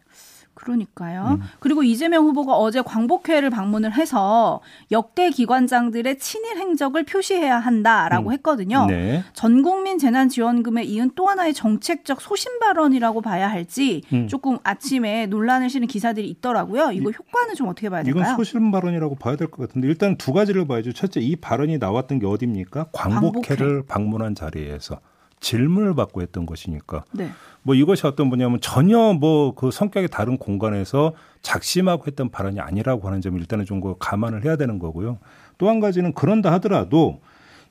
그러니까요. 0.64 1.40
그리고 1.60 1.84
이재명 1.84 2.26
후보가 2.26 2.54
어제 2.56 2.82
광복회를 2.82 3.50
방문을 3.50 3.94
해서 3.94 4.62
역대 4.92 5.30
기관장들의 5.30 6.18
친일 6.20 6.58
행적을 6.58 7.04
표시해야 7.04 7.60
한다라고 7.60 8.30
음. 8.30 8.34
했거든요. 8.34 8.86
네. 8.88 9.24
전 9.34 9.62
국민 9.62 9.98
재난지원금에 9.98 10.84
이은 10.84 11.12
또 11.16 11.28
하나의 11.28 11.54
정책적 11.54 12.22
소신 12.22 12.60
발언이라고 12.60 13.22
봐야 13.22 13.50
할지 13.50 14.02
음. 14.14 14.28
조금 14.28 14.58
아침에 14.64 15.26
논란을 15.28 15.70
실은 15.70 15.88
기사들이 15.88 16.28
있더라고요. 16.30 16.92
이거 16.92 17.12
효과는 17.12 17.56
좀 17.56 17.68
어떻게 17.68 17.90
봐야 17.90 18.02
이건 18.02 18.14
될까요? 18.16 18.36
소신 18.38 18.72
발언이라고 18.72 19.16
봐야 19.16 19.36
될 19.36 19.48
것 19.48 19.68
같은데 19.68 19.88
일단 19.88 20.16
두 20.18 20.32
가지를 20.34 20.66
봐야죠. 20.66 20.94
첫째, 20.94 21.20
이 21.20 21.36
발언이 21.36 21.78
나왔던 21.78 22.20
게 22.20 22.26
어디입니까? 22.26 22.88
광복회를 22.94 23.84
방문한 23.88 24.36
자리에서 24.36 25.00
질문을 25.44 25.94
받고 25.94 26.22
했던 26.24 26.48
것이니까 26.48 27.04
네. 27.12 27.30
뭐 27.62 27.76
이것이 27.76 28.08
어떤 28.08 28.28
뭐냐면 28.28 28.60
전혀 28.62 29.14
뭐 29.14 29.54
그 29.56 29.70
성격이 29.70 30.08
다른 30.08 30.38
공간에서 30.38 31.14
작심하고 31.44 32.06
했던 32.08 32.30
발언이 32.32 32.60
아니라고 32.60 33.08
하는 33.08 33.22
점을 33.22 33.40
일단은 33.40 33.66
좀그 33.66 33.96
감안을 34.00 34.44
해야 34.46 34.56
되는 34.56 34.80
거고요. 34.80 35.20
또 35.58 35.70
한 35.70 35.80
가지는 35.80 36.14
그런다 36.14 36.52
하더라도 36.54 37.22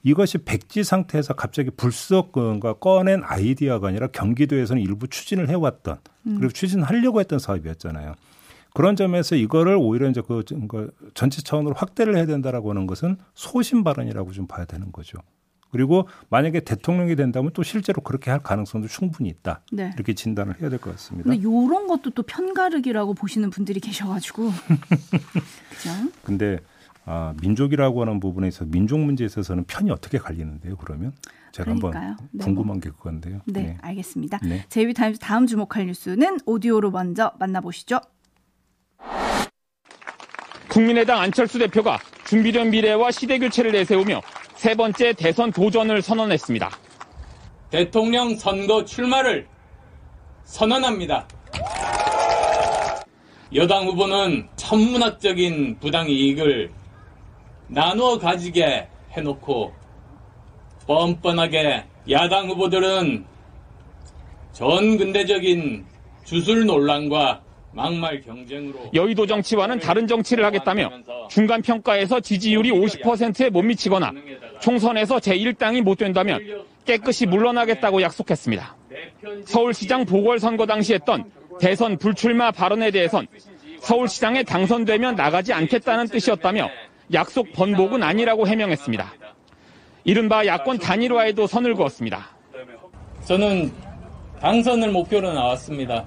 이것이 0.05 0.39
백지 0.39 0.85
상태에서 0.85 1.35
갑자기 1.35 1.71
불쑥 1.71 2.33
그가 2.33 2.75
꺼낸 2.75 3.23
아이디어가 3.25 3.89
아니라 3.89 4.07
경기도에서는 4.09 4.81
일부 4.83 5.09
추진을 5.09 5.49
해왔던 5.49 5.99
그리고 6.25 6.49
추진하려고 6.49 7.21
했던 7.21 7.39
사업이었잖아요. 7.39 8.15
그런 8.75 8.97
점에서 8.97 9.37
이거를 9.37 9.77
오히려 9.77 10.09
이제 10.09 10.21
그그 10.23 10.91
전체 11.15 11.43
차원으로 11.43 11.75
확대를 11.75 12.17
해야 12.17 12.27
된다라고 12.27 12.71
하는 12.71 12.87
것은 12.87 13.17
소신 13.35 13.85
발언이라고 13.85 14.33
좀 14.33 14.47
봐야 14.47 14.65
되는 14.65 14.91
거죠. 14.93 15.19
그리고 15.73 16.07
만약에 16.29 16.61
대통령이 16.61 17.17
된다면 17.17 17.51
또 17.55 17.63
실제로 17.63 18.03
그렇게 18.03 18.31
할 18.31 18.41
가능성도 18.41 18.89
충분히 18.89 19.31
있다. 19.31 19.63
네. 19.73 19.91
이렇게 19.95 20.13
진단을 20.15 20.61
해야 20.61 20.69
될 20.69 20.79
것 20.79 20.91
같습니다. 20.93 21.31
근데 21.31 21.43
요런 21.43 21.87
것도 21.89 22.11
또 22.11 22.23
편가르기라고 22.23 23.15
보시는 23.15 23.49
분들이 23.51 23.81
계셔가지고 23.81 24.51
그죠? 25.71 25.91
근데 26.23 26.59
아, 27.05 27.35
민족이라고 27.41 28.03
하는 28.03 28.21
부분에 28.21 28.49
있어서 28.49 28.67
민족 28.67 29.01
문제에 29.01 29.25
있어서는 29.27 29.65
편이 29.65 29.91
어떻게 29.91 30.19
갈리는데요? 30.19 30.77
그러면 30.77 31.13
제가 31.53 31.65
그러니까요. 31.75 31.95
한번 32.11 32.29
네, 32.33 32.45
궁금한 32.45 32.81
게 32.81 32.91
그건데요. 32.91 33.41
네, 33.47 33.77
알겠습니다. 33.81 34.39
네. 34.45 34.65
제이비 34.69 34.93
타임즈 34.95 35.19
다음 35.19 35.47
주목할 35.47 35.87
뉴스는 35.87 36.39
오디오로 36.47 36.91
먼저 36.91 37.33
만나보시죠. 37.41 37.99
국민의당 40.69 41.19
안철수 41.21 41.59
대표가 41.59 41.99
준비된 42.27 42.71
미래와 42.71 43.11
시대 43.11 43.39
교체를 43.39 43.73
내세우며 43.73 44.23
세 44.63 44.77
번째 44.77 45.13
대선 45.15 45.51
도전을 45.51 46.03
선언했습니다. 46.03 46.71
대통령 47.71 48.37
선거 48.37 48.85
출마를 48.85 49.49
선언합니다. 50.45 51.27
여당 53.57 53.89
후보는 53.89 54.49
천문학적인 54.55 55.81
부당 55.81 56.09
이익을 56.09 56.71
나누어 57.67 58.21
가지게 58.21 58.87
해놓고 59.11 59.73
뻔뻔하게 60.87 61.85
야당 62.11 62.49
후보들은 62.49 63.27
전 64.53 64.97
근대적인 64.97 65.85
주술 66.23 66.67
논란과 66.67 67.43
막말 67.75 68.21
경쟁으로 68.21 68.91
여의도 68.93 69.27
정치와는 69.27 69.81
다른 69.81 70.07
정치를 70.07 70.45
하겠다며 70.45 70.91
중간 71.29 71.63
평가에서 71.63 72.21
지지율이 72.21 72.71
50%에 72.71 73.51
못 73.51 73.63
미치거나 73.63 74.13
총선에서 74.61 75.17
제1당이 75.17 75.83
못 75.83 75.97
된다면 75.97 76.65
깨끗이 76.85 77.27
물러나겠다고 77.27 78.03
약속했습니다. 78.03 78.77
서울시장 79.47 80.05
보궐선거 80.05 80.67
당시 80.67 80.95
했던 80.95 81.25
대선 81.61 81.97
불출마 81.97 82.51
발언에 82.51 82.91
대해선 82.91 83.27
서울시장에 83.81 84.43
당선되면 84.43 85.17
나가지 85.17 85.53
않겠다는 85.53 86.09
뜻이었다며 86.09 86.69
약속 87.13 87.53
번복은 87.53 88.03
아니라고 88.03 88.47
해명했습니다. 88.47 89.13
이른바 90.05 90.47
야권 90.47 90.79
단일화에도 90.79 91.47
선을 91.47 91.75
그었습니다. 91.75 92.29
저는 93.25 93.73
당선을 94.41 94.91
목표로 94.91 95.33
나왔습니다. 95.33 96.07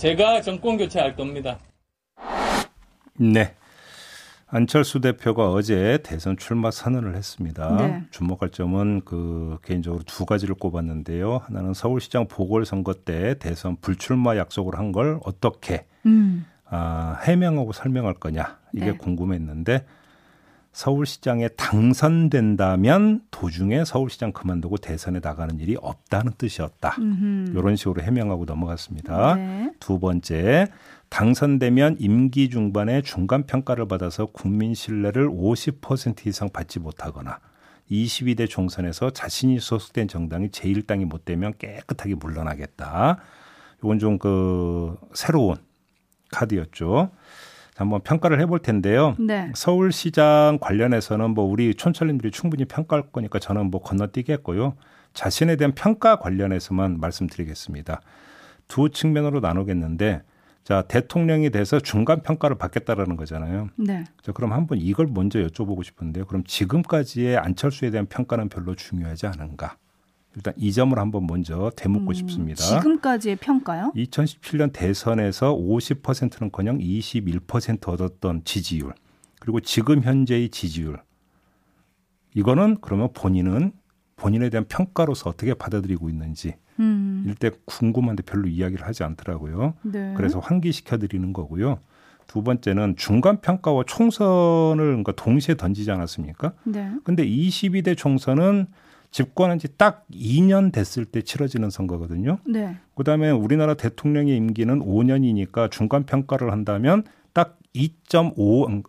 제가 0.00 0.40
정권 0.40 0.78
교체할 0.78 1.14
겁니다. 1.14 1.58
네. 3.18 3.54
안철수 4.46 5.02
대표가 5.02 5.50
어제 5.50 5.98
대선 6.02 6.38
출마 6.38 6.70
선언을 6.70 7.14
했습니다. 7.16 7.76
네. 7.76 8.02
주목할 8.10 8.48
점은 8.48 9.02
그 9.04 9.58
개인적으로 9.62 10.02
두 10.04 10.24
가지를 10.24 10.54
꼽았는데요. 10.54 11.42
하나는 11.44 11.74
서울시장 11.74 12.28
보궐선거 12.28 12.94
때 12.94 13.34
대선 13.38 13.76
불출마 13.82 14.38
약속을 14.38 14.78
한 14.78 14.90
걸 14.92 15.20
어떻게 15.22 15.84
음. 16.06 16.46
아, 16.64 17.20
해명하고 17.24 17.72
설명할 17.72 18.14
거냐 18.14 18.58
이게 18.72 18.92
네. 18.92 18.96
궁금했는데 18.96 19.84
서울시장에 20.72 21.48
당선된다면 21.48 23.22
도중에 23.30 23.84
서울시장 23.84 24.32
그만두고 24.32 24.76
대선에 24.76 25.20
나가는 25.20 25.58
일이 25.58 25.76
없다는 25.80 26.32
뜻이었다. 26.38 26.96
음흠. 26.98 27.58
이런 27.58 27.76
식으로 27.76 28.02
해명하고 28.02 28.44
넘어갔습니다. 28.44 29.34
네. 29.34 29.72
두 29.80 29.98
번째, 29.98 30.68
당선되면 31.08 31.96
임기 31.98 32.50
중반에 32.50 33.02
중간 33.02 33.44
평가를 33.44 33.88
받아서 33.88 34.26
국민 34.26 34.74
신뢰를 34.74 35.28
50% 35.28 36.26
이상 36.26 36.50
받지 36.50 36.78
못하거나 36.78 37.40
22대 37.90 38.48
총선에서 38.48 39.10
자신이 39.10 39.58
소속된 39.58 40.06
정당이 40.06 40.50
제1당이 40.50 41.04
못 41.06 41.24
되면 41.24 41.52
깨끗하게 41.58 42.14
물러나겠다. 42.14 43.18
이건 43.82 43.98
좀 43.98 44.18
그 44.18 44.96
새로운 45.14 45.56
카드였죠. 46.30 47.10
자, 47.80 47.84
한번 47.84 48.02
평가를 48.02 48.38
해볼 48.42 48.58
텐데요. 48.58 49.16
네. 49.18 49.50
서울시장 49.54 50.58
관련해서는 50.60 51.30
뭐 51.30 51.46
우리 51.46 51.74
촌철님들이 51.74 52.30
충분히 52.30 52.66
평가할 52.66 53.04
거니까 53.10 53.38
저는 53.38 53.70
뭐 53.70 53.80
건너뛰겠고요. 53.80 54.74
자신에 55.14 55.56
대한 55.56 55.72
평가 55.74 56.16
관련해서만 56.16 57.00
말씀드리겠습니다. 57.00 58.02
두 58.68 58.90
측면으로 58.90 59.40
나누겠는데 59.40 60.20
자 60.62 60.82
대통령이 60.82 61.48
돼서 61.48 61.80
중간 61.80 62.22
평가를 62.22 62.58
받겠다라는 62.58 63.16
거잖아요. 63.16 63.70
네. 63.76 64.04
자 64.20 64.32
그럼 64.32 64.52
한번 64.52 64.76
이걸 64.78 65.08
먼저 65.10 65.38
여쭤보고 65.40 65.82
싶은데요. 65.82 66.26
그럼 66.26 66.44
지금까지의 66.44 67.38
안철수에 67.38 67.90
대한 67.90 68.04
평가는 68.04 68.50
별로 68.50 68.74
중요하지 68.74 69.26
않은가? 69.26 69.76
일단 70.36 70.54
이 70.56 70.72
점을 70.72 70.96
한번 70.96 71.26
먼저 71.26 71.72
대묻고 71.76 72.10
음, 72.10 72.14
싶습니다. 72.14 72.62
지금까지의 72.62 73.36
평가요? 73.36 73.92
2017년 73.96 74.72
대선에서 74.72 75.54
50%는커녕 75.56 76.78
21% 76.78 77.88
얻었던 77.88 78.42
지지율 78.44 78.94
그리고 79.40 79.60
지금 79.60 80.02
현재의 80.02 80.50
지지율 80.50 81.00
이거는 82.34 82.76
그러면 82.80 83.08
본인은 83.12 83.72
본인에 84.16 84.50
대한 84.50 84.66
평가로서 84.68 85.30
어떻게 85.30 85.54
받아들이고 85.54 86.08
있는지 86.08 86.54
음. 86.78 87.24
일대 87.26 87.50
궁금한데 87.64 88.22
별로 88.22 88.48
이야기를 88.48 88.86
하지 88.86 89.02
않더라고요. 89.02 89.74
네. 89.82 90.14
그래서 90.16 90.38
환기시켜 90.38 90.98
드리는 90.98 91.32
거고요. 91.32 91.78
두 92.26 92.42
번째는 92.42 92.94
중간 92.96 93.40
평가와 93.40 93.84
총선을 93.86 94.84
그러니까 94.84 95.12
동시에 95.12 95.56
던지지 95.56 95.90
않았습니까? 95.90 96.52
네. 96.64 96.92
근데 97.02 97.26
22대 97.26 97.96
총선은 97.96 98.66
집권한 99.10 99.58
지 99.58 99.68
딱 99.76 100.06
2년 100.12 100.72
됐을 100.72 101.04
때 101.04 101.22
치러지는 101.22 101.70
선거거든요. 101.70 102.38
네. 102.46 102.76
그다음에 102.94 103.30
우리나라 103.30 103.74
대통령의 103.74 104.36
임기는 104.36 104.80
5년이니까 104.80 105.70
중간 105.70 106.04
평가를 106.04 106.52
한다면 106.52 107.04
딱 107.32 107.58
2.5 107.74 108.84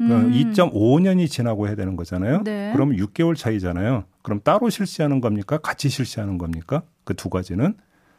음. 0.00 0.30
2.5년이 0.32 1.28
지나고 1.28 1.66
해야 1.66 1.74
되는 1.74 1.96
거잖아요. 1.96 2.42
네. 2.44 2.70
그러면 2.72 2.96
6개월 2.96 3.34
차이잖아요. 3.36 4.04
그럼 4.22 4.40
따로 4.44 4.68
실시하는 4.70 5.20
겁니까? 5.20 5.58
같이 5.58 5.88
실시하는 5.88 6.38
겁니까? 6.38 6.82
그 7.04 7.14
두 7.14 7.30
가지는 7.30 7.74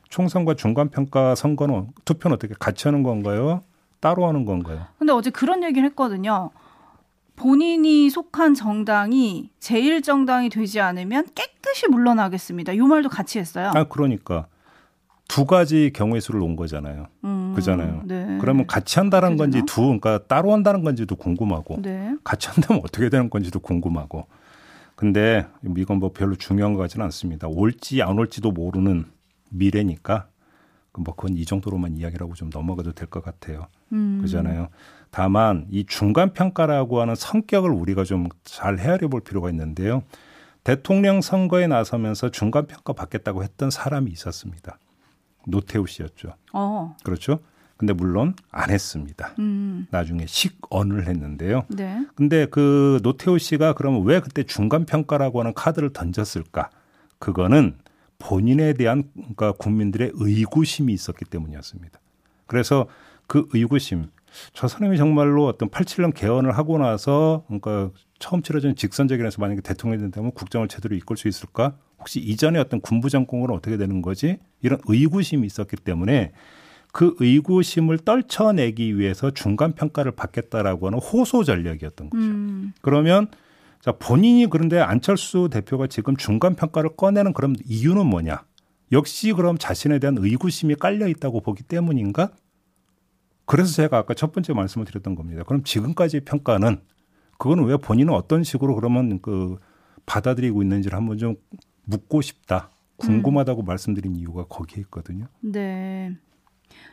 총선과 0.09 0.55
중간 0.55 0.89
평가 0.89 1.35
선거는 1.35 1.89
투표는 2.05 2.35
어떻게 2.35 2.55
같이 2.59 2.87
하는 2.87 3.03
건가요? 3.03 3.61
따로 3.99 4.27
하는 4.27 4.43
건가요? 4.45 4.87
근데 4.97 5.13
어제 5.13 5.29
그런 5.29 5.63
얘기를 5.63 5.87
했거든요. 5.89 6.49
본인이 7.39 8.09
속한 8.09 8.53
정당이 8.53 9.49
제1정당이 9.59 10.51
되지 10.51 10.81
않으면 10.81 11.25
깨끗이 11.33 11.87
물러나겠습니다. 11.87 12.75
요 12.77 12.85
말도 12.85 13.09
같이 13.09 13.39
했어요. 13.39 13.71
아 13.73 13.85
그러니까 13.85 14.47
두 15.29 15.45
가지 15.45 15.91
경우의 15.93 16.21
수를 16.21 16.41
놓은 16.41 16.55
거잖아요. 16.55 17.07
음, 17.23 17.53
그잖아요. 17.55 18.01
네. 18.05 18.37
그러면 18.41 18.67
같이 18.67 18.99
한다는? 18.99 19.37
건지 19.37 19.61
두 19.65 19.81
그러니까 19.81 20.19
따로 20.27 20.51
한다는 20.53 20.83
건지도 20.83 21.15
궁금하고 21.15 21.81
네. 21.81 22.13
같이 22.23 22.49
한다면 22.49 22.81
어떻게 22.83 23.09
되는 23.09 23.29
건지도 23.29 23.59
궁금하고. 23.59 24.27
근데 24.95 25.47
이건 25.77 25.99
뭐 25.99 26.11
별로 26.11 26.35
중요한 26.35 26.73
것 26.73 26.81
같지는 26.81 27.05
않습니다. 27.05 27.47
올지 27.47 28.01
안 28.01 28.17
올지도 28.17 28.51
모르는 28.51 29.05
미래니까 29.49 30.27
뭐 31.03 31.15
그건 31.15 31.35
이 31.35 31.45
정도로만 31.45 31.97
이야기라고 31.97 32.33
좀 32.33 32.49
넘어가도 32.53 32.93
될 32.93 33.07
것 33.09 33.23
같아요. 33.23 33.67
음. 33.93 34.19
그잖아요. 34.21 34.69
다만 35.11 35.65
이 35.71 35.85
중간 35.85 36.33
평가라고 36.33 37.01
하는 37.01 37.15
성격을 37.15 37.71
우리가 37.71 38.03
좀 38.03 38.29
잘 38.43 38.77
헤아려 38.79 39.07
볼 39.07 39.21
필요가 39.21 39.49
있는데요. 39.49 40.03
대통령 40.63 41.21
선거에 41.21 41.67
나서면서 41.67 42.29
중간 42.29 42.67
평가 42.67 42.93
받겠다고 42.93 43.43
했던 43.43 43.69
사람이 43.71 44.11
있었습니다. 44.11 44.77
노태우 45.47 45.87
씨였죠. 45.87 46.33
어. 46.53 46.95
그렇죠? 47.03 47.39
근데 47.77 47.93
물론 47.93 48.35
안 48.51 48.69
했습니다. 48.69 49.33
음. 49.39 49.87
나중에 49.89 50.25
식언을 50.27 51.07
했는데요. 51.07 51.63
네. 51.69 52.05
근데 52.13 52.45
그 52.45 52.99
노태우 53.03 53.39
씨가 53.39 53.73
그러면 53.73 54.03
왜 54.03 54.19
그때 54.19 54.43
중간 54.43 54.85
평가라고 54.85 55.39
하는 55.39 55.53
카드를 55.53 55.93
던졌을까? 55.93 56.69
그거는 57.19 57.77
본인에 58.19 58.73
대한 58.73 59.03
그러니까 59.15 59.53
국민들의 59.53 60.11
의구심이 60.13 60.93
있었기 60.93 61.25
때문이었습니다. 61.25 61.99
그래서 62.45 62.87
그 63.27 63.47
의구심, 63.53 64.09
저 64.53 64.67
사람이 64.67 64.97
정말로 64.97 65.47
어떤 65.47 65.69
87년 65.69 66.13
개헌을 66.13 66.57
하고 66.57 66.77
나서 66.77 67.43
그러니까 67.47 67.91
처음 68.19 68.43
치러진 68.43 68.75
직선제결에서 68.75 69.41
만약에 69.41 69.61
대통령이 69.61 70.01
된다면 70.01 70.31
국정을 70.31 70.67
제대로 70.67 70.95
이끌 70.95 71.17
수 71.17 71.27
있을까? 71.27 71.75
혹시 71.97 72.19
이전에 72.19 72.59
어떤 72.59 72.81
군부 72.81 73.09
정권은 73.09 73.55
어떻게 73.55 73.77
되는 73.77 74.01
거지? 74.01 74.37
이런 74.61 74.79
의구심이 74.85 75.45
있었기 75.45 75.77
때문에 75.77 76.31
그 76.91 77.15
의구심을 77.19 77.99
떨쳐내기 77.99 78.97
위해서 78.97 79.31
중간 79.31 79.73
평가를 79.73 80.11
받겠다라고 80.11 80.87
하는 80.87 80.99
호소 80.99 81.43
전략이었던 81.43 82.09
거죠. 82.09 82.23
음. 82.23 82.73
그러면 82.81 83.27
자 83.81 83.93
본인이 83.93 84.47
그런데 84.47 84.79
안철수 84.79 85.49
대표가 85.51 85.87
지금 85.87 86.17
중간 86.17 86.55
평가를 86.55 86.95
꺼내는 86.95 87.33
그런 87.33 87.55
이유는 87.65 88.05
뭐냐? 88.05 88.43
역시 88.91 89.33
그럼 89.33 89.57
자신에 89.57 89.99
대한 89.99 90.17
의구심이 90.17 90.75
깔려 90.75 91.07
있다고 91.07 91.41
보기 91.41 91.63
때문인가? 91.63 92.31
그래서 93.45 93.73
제가 93.73 93.97
아까 93.97 94.13
첫 94.13 94.31
번째 94.31 94.53
말씀을 94.53 94.85
드렸던 94.85 95.15
겁니다. 95.15 95.43
그럼 95.43 95.63
지금까지의 95.63 96.21
평가는 96.25 96.81
그거는 97.37 97.65
왜 97.65 97.77
본인은 97.77 98.13
어떤 98.13 98.43
식으로 98.43 98.75
그러면 98.75 99.19
그 99.21 99.57
받아들이고 100.05 100.61
있는지를 100.61 100.97
한번 100.97 101.17
좀 101.17 101.35
묻고 101.85 102.21
싶다. 102.21 102.69
궁금하다고 102.97 103.63
말씀드린 103.63 104.15
이유가 104.15 104.45
거기에 104.45 104.81
있거든요. 104.81 105.27
네. 105.39 106.15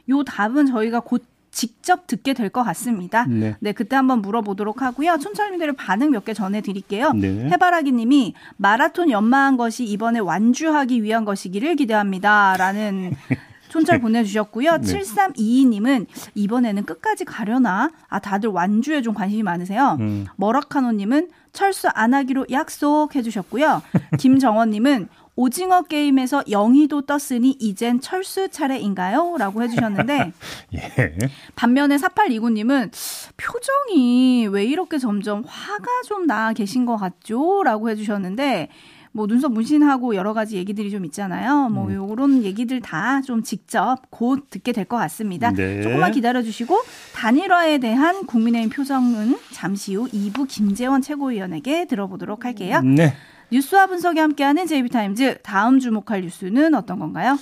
요 0.08 0.22
답은 0.22 0.66
저희가 0.66 1.00
곧 1.00 1.24
직접 1.56 2.06
듣게 2.06 2.34
될 2.34 2.50
것 2.50 2.62
같습니다. 2.64 3.24
네. 3.26 3.56
네, 3.60 3.72
그때 3.72 3.96
한번 3.96 4.20
물어보도록 4.20 4.82
하고요. 4.82 5.16
촌철님들의 5.18 5.74
반응 5.76 6.10
몇 6.10 6.24
개 6.26 6.34
전해드릴게요. 6.34 7.12
네. 7.14 7.48
해바라기님이 7.50 8.34
마라톤 8.58 9.10
연마한 9.10 9.56
것이 9.56 9.84
이번에 9.84 10.18
완주하기 10.18 11.02
위한 11.02 11.24
것이기를 11.24 11.76
기대합니다라는 11.76 13.14
촌철 13.70 14.00
보내주셨고요. 14.00 14.76
네. 14.78 14.80
7322님은 14.80 16.06
이번에는 16.34 16.84
끝까지 16.84 17.24
가려나? 17.24 17.90
아 18.08 18.18
다들 18.18 18.50
완주에 18.50 19.00
좀 19.00 19.14
관심이 19.14 19.42
많으세요. 19.42 19.96
음. 20.00 20.26
머라카노님은 20.36 21.30
철수 21.54 21.88
안 21.94 22.12
하기로 22.12 22.46
약속해주셨고요. 22.50 23.80
김정원님은 24.18 25.08
오징어 25.36 25.82
게임에서 25.82 26.44
영희도 26.50 27.02
떴으니 27.02 27.56
이젠 27.60 28.00
철수 28.00 28.48
차례인가요? 28.48 29.36
라고 29.38 29.62
해주셨는데 29.62 30.32
예. 30.74 31.18
반면에 31.54 31.96
4829님은 31.96 32.90
표정이 33.36 34.46
왜 34.48 34.64
이렇게 34.64 34.98
점점 34.98 35.44
화가 35.46 35.84
좀 36.06 36.26
나 36.26 36.52
계신 36.52 36.86
것 36.86 36.96
같죠? 36.96 37.62
라고 37.62 37.88
해주셨는데 37.90 38.68
뭐 39.12 39.26
눈썹 39.26 39.52
문신하고 39.52 40.14
여러 40.16 40.32
가지 40.34 40.56
얘기들이 40.56 40.90
좀 40.90 41.04
있잖아요. 41.06 41.68
뭐 41.70 41.86
음. 41.88 41.94
요런 41.94 42.42
얘기들 42.42 42.80
다 42.80 43.20
좀 43.24 43.42
직접 43.42 43.96
곧 44.10 44.46
듣게 44.50 44.72
될 44.72 44.84
것 44.86 44.96
같습니다. 44.96 45.52
네. 45.52 45.82
조금만 45.82 46.12
기다려 46.12 46.42
주시고 46.42 46.76
단일화에 47.14 47.78
대한 47.78 48.26
국민의힘 48.26 48.70
표정은 48.70 49.36
잠시 49.52 49.94
후 49.94 50.08
2부 50.08 50.46
김재원 50.48 51.00
최고위원에게 51.02 51.86
들어보도록 51.86 52.44
할게요. 52.44 52.80
네. 52.82 53.14
뉴스와 53.52 53.86
분석이 53.86 54.18
함께하는 54.18 54.66
제이비타임즈 54.66 55.38
다음 55.42 55.78
주목할 55.78 56.22
뉴스는 56.22 56.74
어떤 56.74 56.98
건가요? 56.98 57.38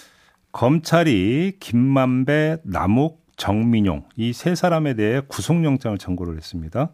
검찰이 0.53 1.55
김만배, 1.61 2.59
남욱, 2.65 3.25
정민용 3.37 4.05
이 4.17 4.33
세 4.33 4.55
사람에 4.55 4.95
대해 4.95 5.21
구속영장을 5.27 5.99
청구를 5.99 6.37
했습니다. 6.37 6.91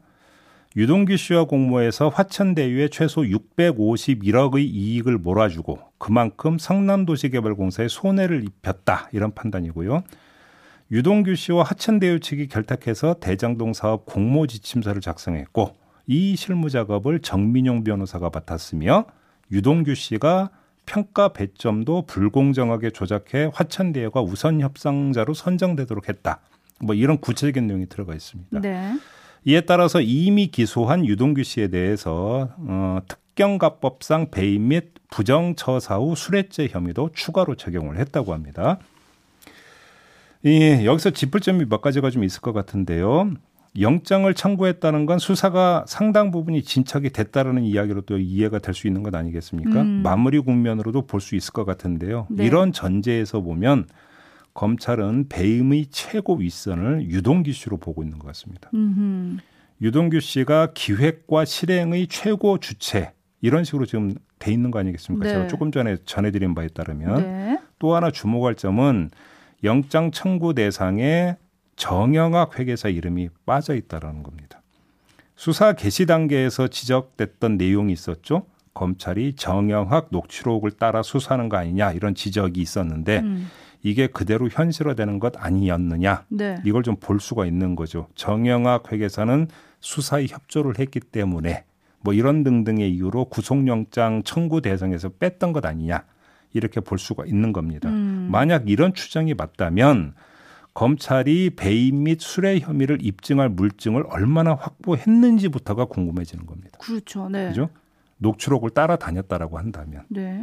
유동규 0.77 1.17
씨와 1.17 1.45
공모해서 1.45 2.09
화천대유에 2.09 2.89
최소 2.89 3.23
651억의 3.23 4.61
이익을 4.61 5.19
몰아주고 5.19 5.79
그만큼 5.99 6.59
성남도시개발공사에 6.59 7.89
손해를 7.89 8.45
입혔다 8.45 9.09
이런 9.13 9.35
판단이고요. 9.35 10.05
유동규 10.93 11.35
씨와 11.35 11.65
하천대유 11.65 12.21
측이 12.21 12.49
결탁해서 12.49 13.15
대장동 13.15 13.73
사업 13.75 14.07
공모 14.07 14.47
지침서를 14.47 15.01
작성했고 15.01 15.77
이 16.07 16.37
실무 16.37 16.71
작업을 16.71 17.21
정민용 17.21 17.85
변호사가 17.85 18.31
맡았으며 18.33 19.07
유동규 19.53 19.95
씨가 19.95 20.51
평가 20.87 21.33
배점도 21.33 22.07
불공정하게 22.07 22.91
조작해 22.91 23.51
화천대유가 23.53 24.23
우선 24.23 24.61
협상자로 24.61 25.35
선정되도록 25.35 26.09
했다. 26.09 26.41
뭐 26.81 26.95
이런 26.95 27.19
구체적인 27.19 27.67
내용이 27.67 27.87
들어가 27.87 28.15
있습니다. 28.15 28.61
네. 28.61 28.95
이에 29.45 29.63
따라서 29.63 30.01
이미 30.01 30.49
기소한 30.49 31.07
유동규 31.07 31.43
씨에 31.45 31.69
대해서 31.69 32.51
어, 32.59 32.99
특경가법상 33.07 34.31
배임 34.31 34.69
및 34.69 34.95
부정처사 35.11 35.97
후 35.97 36.15
수뢰죄 36.15 36.69
혐의도 36.69 37.11
추가로 37.15 37.55
적용을 37.55 37.99
했다고 37.99 38.35
합니다. 38.35 38.79
이 40.43 40.85
여기서 40.85 41.11
짚을 41.11 41.41
점이 41.41 41.67
몇 41.67 41.81
가지가 41.81 42.11
좀 42.11 42.25
있을 42.25 42.41
것 42.41 42.53
같은데요. 42.53 43.33
영장을 43.79 44.33
청구했다는 44.35 45.07
건 45.07 45.19
수사가 45.19 45.85
상당 45.87 46.31
부분이 46.33 46.63
진척이 46.63 47.11
됐다라는 47.11 47.63
이야기로 47.63 48.01
또 48.03 48.19
이해가 48.19 48.59
될 48.59 48.75
수 48.75 48.87
있는 48.89 49.03
것 49.03 49.15
아니겠습니까? 49.15 49.83
음. 49.83 50.03
마무리 50.03 50.39
국면으로도 50.41 51.07
볼 51.07 51.21
수 51.21 51.37
있을 51.37 51.53
것 51.53 51.65
같은데요. 51.65 52.27
네. 52.31 52.47
이런 52.47 52.73
전제에서 52.73 53.41
보면 53.41 53.87
검찰은 54.55 55.29
배임의 55.29 55.87
최고 55.91 56.35
윗선을 56.37 57.09
유동규 57.11 57.53
씨로 57.53 57.77
보고 57.77 58.03
있는 58.03 58.19
것 58.19 58.27
같습니다. 58.29 58.71
음흠. 58.75 59.39
유동규 59.83 60.21
씨가 60.21 60.73
기획과 60.75 61.45
실행의 61.45 62.09
최고 62.09 62.59
주체 62.59 63.13
이런 63.41 63.63
식으로 63.65 63.87
지금 63.87 64.15
돼 64.41 64.53
있는 64.53 64.71
거 64.71 64.79
아니겠습니까? 64.81 65.25
네. 65.27 65.33
제가 65.33 65.47
조금 65.47 65.71
전에 65.71 65.97
전해드린 66.05 66.55
바에 66.55 66.67
따르면 66.69 67.23
네. 67.23 67.59
또 67.79 67.95
하나 67.95 68.11
주목할 68.11 68.57
점은 68.57 69.11
영장 69.63 70.11
청구 70.11 70.55
대상에 70.55 71.37
정영학 71.81 72.59
회계사 72.59 72.91
이름이 72.91 73.31
빠져 73.47 73.75
있다라는 73.75 74.23
겁니다. 74.23 74.61
수사 75.35 75.73
개시 75.73 76.05
단계에서 76.05 76.69
지적됐던 76.69 77.57
내용이 77.57 77.95
있었죠. 77.95 78.45
검찰이 78.75 79.33
정영학 79.35 80.09
녹취록을 80.11 80.73
따라 80.73 81.03
수사하는 81.03 81.49
거 81.49 81.57
아니냐 81.57 81.93
이런 81.93 82.15
지적이 82.15 82.61
있었는데 82.61 83.21
음. 83.21 83.49
이게 83.83 84.07
그대로 84.09 84.51
현실화되는 84.51 85.19
것 85.21 85.33
아니었느냐 85.39 86.27
네. 86.29 86.59
이걸 86.67 86.83
좀 86.83 86.97
볼 86.97 87.19
수가 87.19 87.47
있는 87.47 87.75
거죠. 87.77 88.09
정영학 88.15 88.93
회계사는 88.93 89.49
수사에 89.81 90.27
협조를 90.29 90.79
했기 90.79 91.01
때문에 91.01 91.65
뭐 92.03 92.13
이런 92.13 92.45
등등의 92.45 92.93
이유로 92.95 93.25
구속영장 93.31 94.23
청구 94.25 94.61
대상에서 94.61 95.09
뺐던 95.19 95.55
것 95.55 95.65
아니냐 95.65 96.05
이렇게 96.53 96.81
볼 96.81 96.99
수가 96.99 97.25
있는 97.25 97.55
겁니다. 97.55 97.89
음. 97.89 98.29
만약 98.31 98.69
이런 98.69 98.93
추정이 98.93 99.33
맞다면 99.33 100.13
검찰이 100.81 101.51
배임 101.57 102.05
및 102.05 102.23
수뢰 102.23 102.59
혐의를 102.59 103.05
입증할 103.05 103.51
물증을 103.51 104.05
얼마나 104.09 104.55
확보했는지부터가 104.55 105.85
궁금해지는 105.85 106.47
겁니다. 106.47 106.79
그렇죠. 106.81 107.29
네. 107.29 107.49
그죠? 107.49 107.69
녹취록을 108.17 108.71
따라다녔다라고 108.71 109.59
한다면 109.59 110.05
네. 110.09 110.43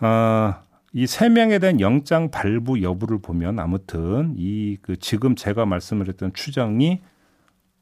아, 0.00 0.62
이 0.92 1.06
세 1.06 1.28
명에 1.28 1.60
대한 1.60 1.78
영장 1.80 2.28
발부 2.32 2.82
여부를 2.82 3.18
보면 3.20 3.60
아무튼 3.60 4.34
이 4.36 4.78
그 4.82 4.96
지금 4.96 5.36
제가 5.36 5.64
말씀을 5.64 6.08
했던 6.08 6.32
추정이 6.32 7.00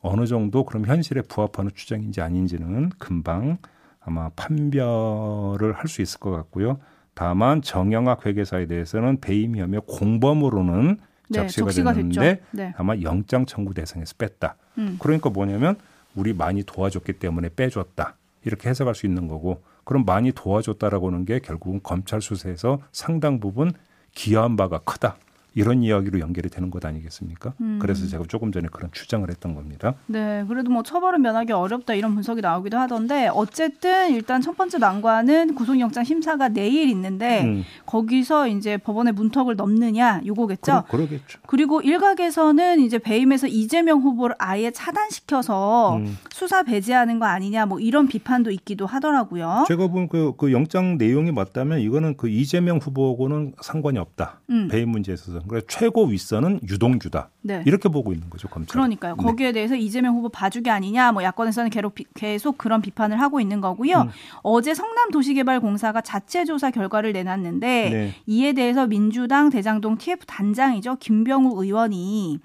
어느 0.03 0.27
정도 0.27 0.64
그럼 0.64 0.85
현실에 0.85 1.22
부합하는 1.22 1.70
추정인지 1.74 2.20
아닌지는 2.20 2.90
금방 2.98 3.57
아마 4.00 4.29
판별을 4.37 5.72
할 5.72 5.88
수 5.88 6.03
있을 6.03 6.20
것 6.20 6.31
같고요. 6.31 6.79
다만 7.14 7.62
정영학 7.62 8.27
회계사에 8.27 8.66
대해서는 8.66 9.20
배임 9.22 9.57
혐의 9.57 9.81
공범으로는 9.87 10.98
네, 10.98 11.13
적시가, 11.32 11.66
적시가 11.66 11.92
됐는데. 11.94 12.40
네. 12.50 12.74
아마 12.76 12.96
영장 13.02 13.46
청구 13.46 13.74
대상에서 13.74 14.14
뺐다. 14.18 14.56
음. 14.78 14.96
그러니까 15.00 15.30
뭐냐면 15.30 15.76
우리 16.14 16.32
많이 16.32 16.62
도와줬기 16.62 17.14
때문에 17.14 17.50
빼줬다. 17.54 18.16
이렇게 18.44 18.68
해석할 18.68 18.94
수 18.94 19.06
있는 19.06 19.26
거고 19.28 19.62
그럼 19.84 20.04
많이 20.04 20.32
도와줬다라고 20.32 21.08
하는 21.08 21.24
게 21.24 21.38
결국은 21.38 21.80
검찰 21.82 22.20
수사에서 22.20 22.80
상당 22.92 23.40
부분 23.40 23.72
기여한 24.14 24.56
바가 24.56 24.78
크다. 24.78 25.16
이런 25.54 25.82
이야기로 25.82 26.20
연결이 26.20 26.48
되는 26.48 26.70
것 26.70 26.84
아니겠습니까? 26.84 27.54
음. 27.60 27.78
그래서 27.80 28.06
제가 28.06 28.24
조금 28.28 28.50
전에 28.52 28.68
그런 28.70 28.90
추정을 28.92 29.30
했던 29.30 29.54
겁니다. 29.54 29.94
네, 30.06 30.44
그래도 30.48 30.70
뭐 30.70 30.82
처벌은 30.82 31.22
면하기 31.22 31.52
어렵다 31.52 31.94
이런 31.94 32.14
분석이 32.14 32.40
나오기도 32.40 32.76
하던데 32.76 33.28
어쨌든 33.32 34.10
일단 34.10 34.40
첫 34.40 34.56
번째 34.56 34.78
난관은 34.78 35.54
구속영장 35.54 36.04
심사가 36.04 36.48
내일 36.48 36.88
있는데 36.88 37.44
음, 37.44 37.64
거기서 37.86 38.48
이제 38.48 38.76
법원의 38.76 39.12
문턱을 39.12 39.56
넘느냐 39.56 40.20
요거겠죠. 40.26 40.84
그러, 40.88 41.06
그러겠죠. 41.06 41.38
그리고 41.46 41.80
일각에서는 41.80 42.80
이제 42.80 42.98
배임에서 42.98 43.46
이재명 43.46 44.00
후보를 44.00 44.34
아예 44.38 44.70
차단시켜서 44.70 45.96
음. 45.96 46.18
수사 46.44 46.62
배제하는 46.62 47.18
거 47.18 47.24
아니냐 47.24 47.64
뭐 47.64 47.80
이런 47.80 48.07
비판도 48.07 48.50
있기도 48.50 48.85
하더라고요. 48.85 49.64
제가 49.66 49.87
본그 49.88 50.35
그 50.37 50.52
영장 50.52 50.98
내용이 50.98 51.33
맞다면 51.33 51.80
이거는 51.80 52.18
그 52.18 52.28
이재명 52.28 52.76
후보하고는 52.76 53.54
상관이 53.62 53.98
없다. 53.98 54.40
음. 54.50 54.68
배임 54.70 54.90
문제에 54.90 55.14
있어서. 55.14 55.40
그래서 55.48 55.64
최고 55.66 56.04
윗선은 56.04 56.61
유동규다. 56.68 57.30
네. 57.40 57.62
이렇게 57.64 57.88
보고 57.88 58.12
있는 58.12 58.28
거죠, 58.28 58.48
검찰. 58.48 58.72
그러니까요. 58.74 59.16
네. 59.16 59.22
거기에 59.22 59.52
대해서 59.52 59.74
이재명 59.74 60.16
후보 60.16 60.28
봐주기 60.28 60.68
아니냐, 60.68 61.12
뭐 61.12 61.22
야권에서는 61.22 61.70
계속, 61.70 61.94
비- 61.94 62.04
계속 62.14 62.59
그런 62.59 62.83
비판을 62.83 63.18
하고 63.22 63.40
있는 63.40 63.62
거고요. 63.62 64.02
음. 64.02 64.09
어제 64.42 64.74
성남도시개발공사가 64.74 66.02
자체 66.02 66.44
조사 66.44 66.70
결과를 66.70 67.14
내놨는데 67.14 67.88
네. 67.90 68.14
이에 68.26 68.52
대해서 68.52 68.87
민주당 68.87 69.48
대장동 69.48 69.96
TF 69.96 70.26
단장이죠 70.26 70.96
김병우 71.00 71.62
의원이 71.64 72.38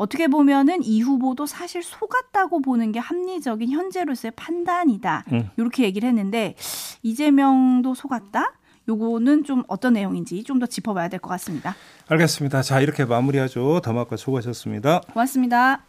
어떻게 0.00 0.28
보면은 0.28 0.82
이 0.82 1.02
후보도 1.02 1.44
사실 1.44 1.82
속았다고 1.82 2.62
보는 2.62 2.90
게 2.92 2.98
합리적인 2.98 3.70
현재로서의 3.70 4.32
판단이다. 4.34 5.24
음. 5.32 5.50
이렇게 5.58 5.84
얘기를 5.84 6.08
했는데 6.08 6.54
이재명도 7.02 7.94
속았다? 7.94 8.52
요거는 8.88 9.44
좀 9.44 9.62
어떤 9.68 9.92
내용인지 9.92 10.42
좀 10.44 10.58
더 10.58 10.64
짚어봐야 10.66 11.08
될 11.08 11.20
것 11.20 11.28
같습니다. 11.30 11.74
알겠습니다. 12.08 12.62
자, 12.62 12.80
이렇게 12.80 13.04
마무리하죠. 13.04 13.80
더마카 13.84 14.16
수고하셨습니다. 14.16 15.02
고맙습니다. 15.12 15.82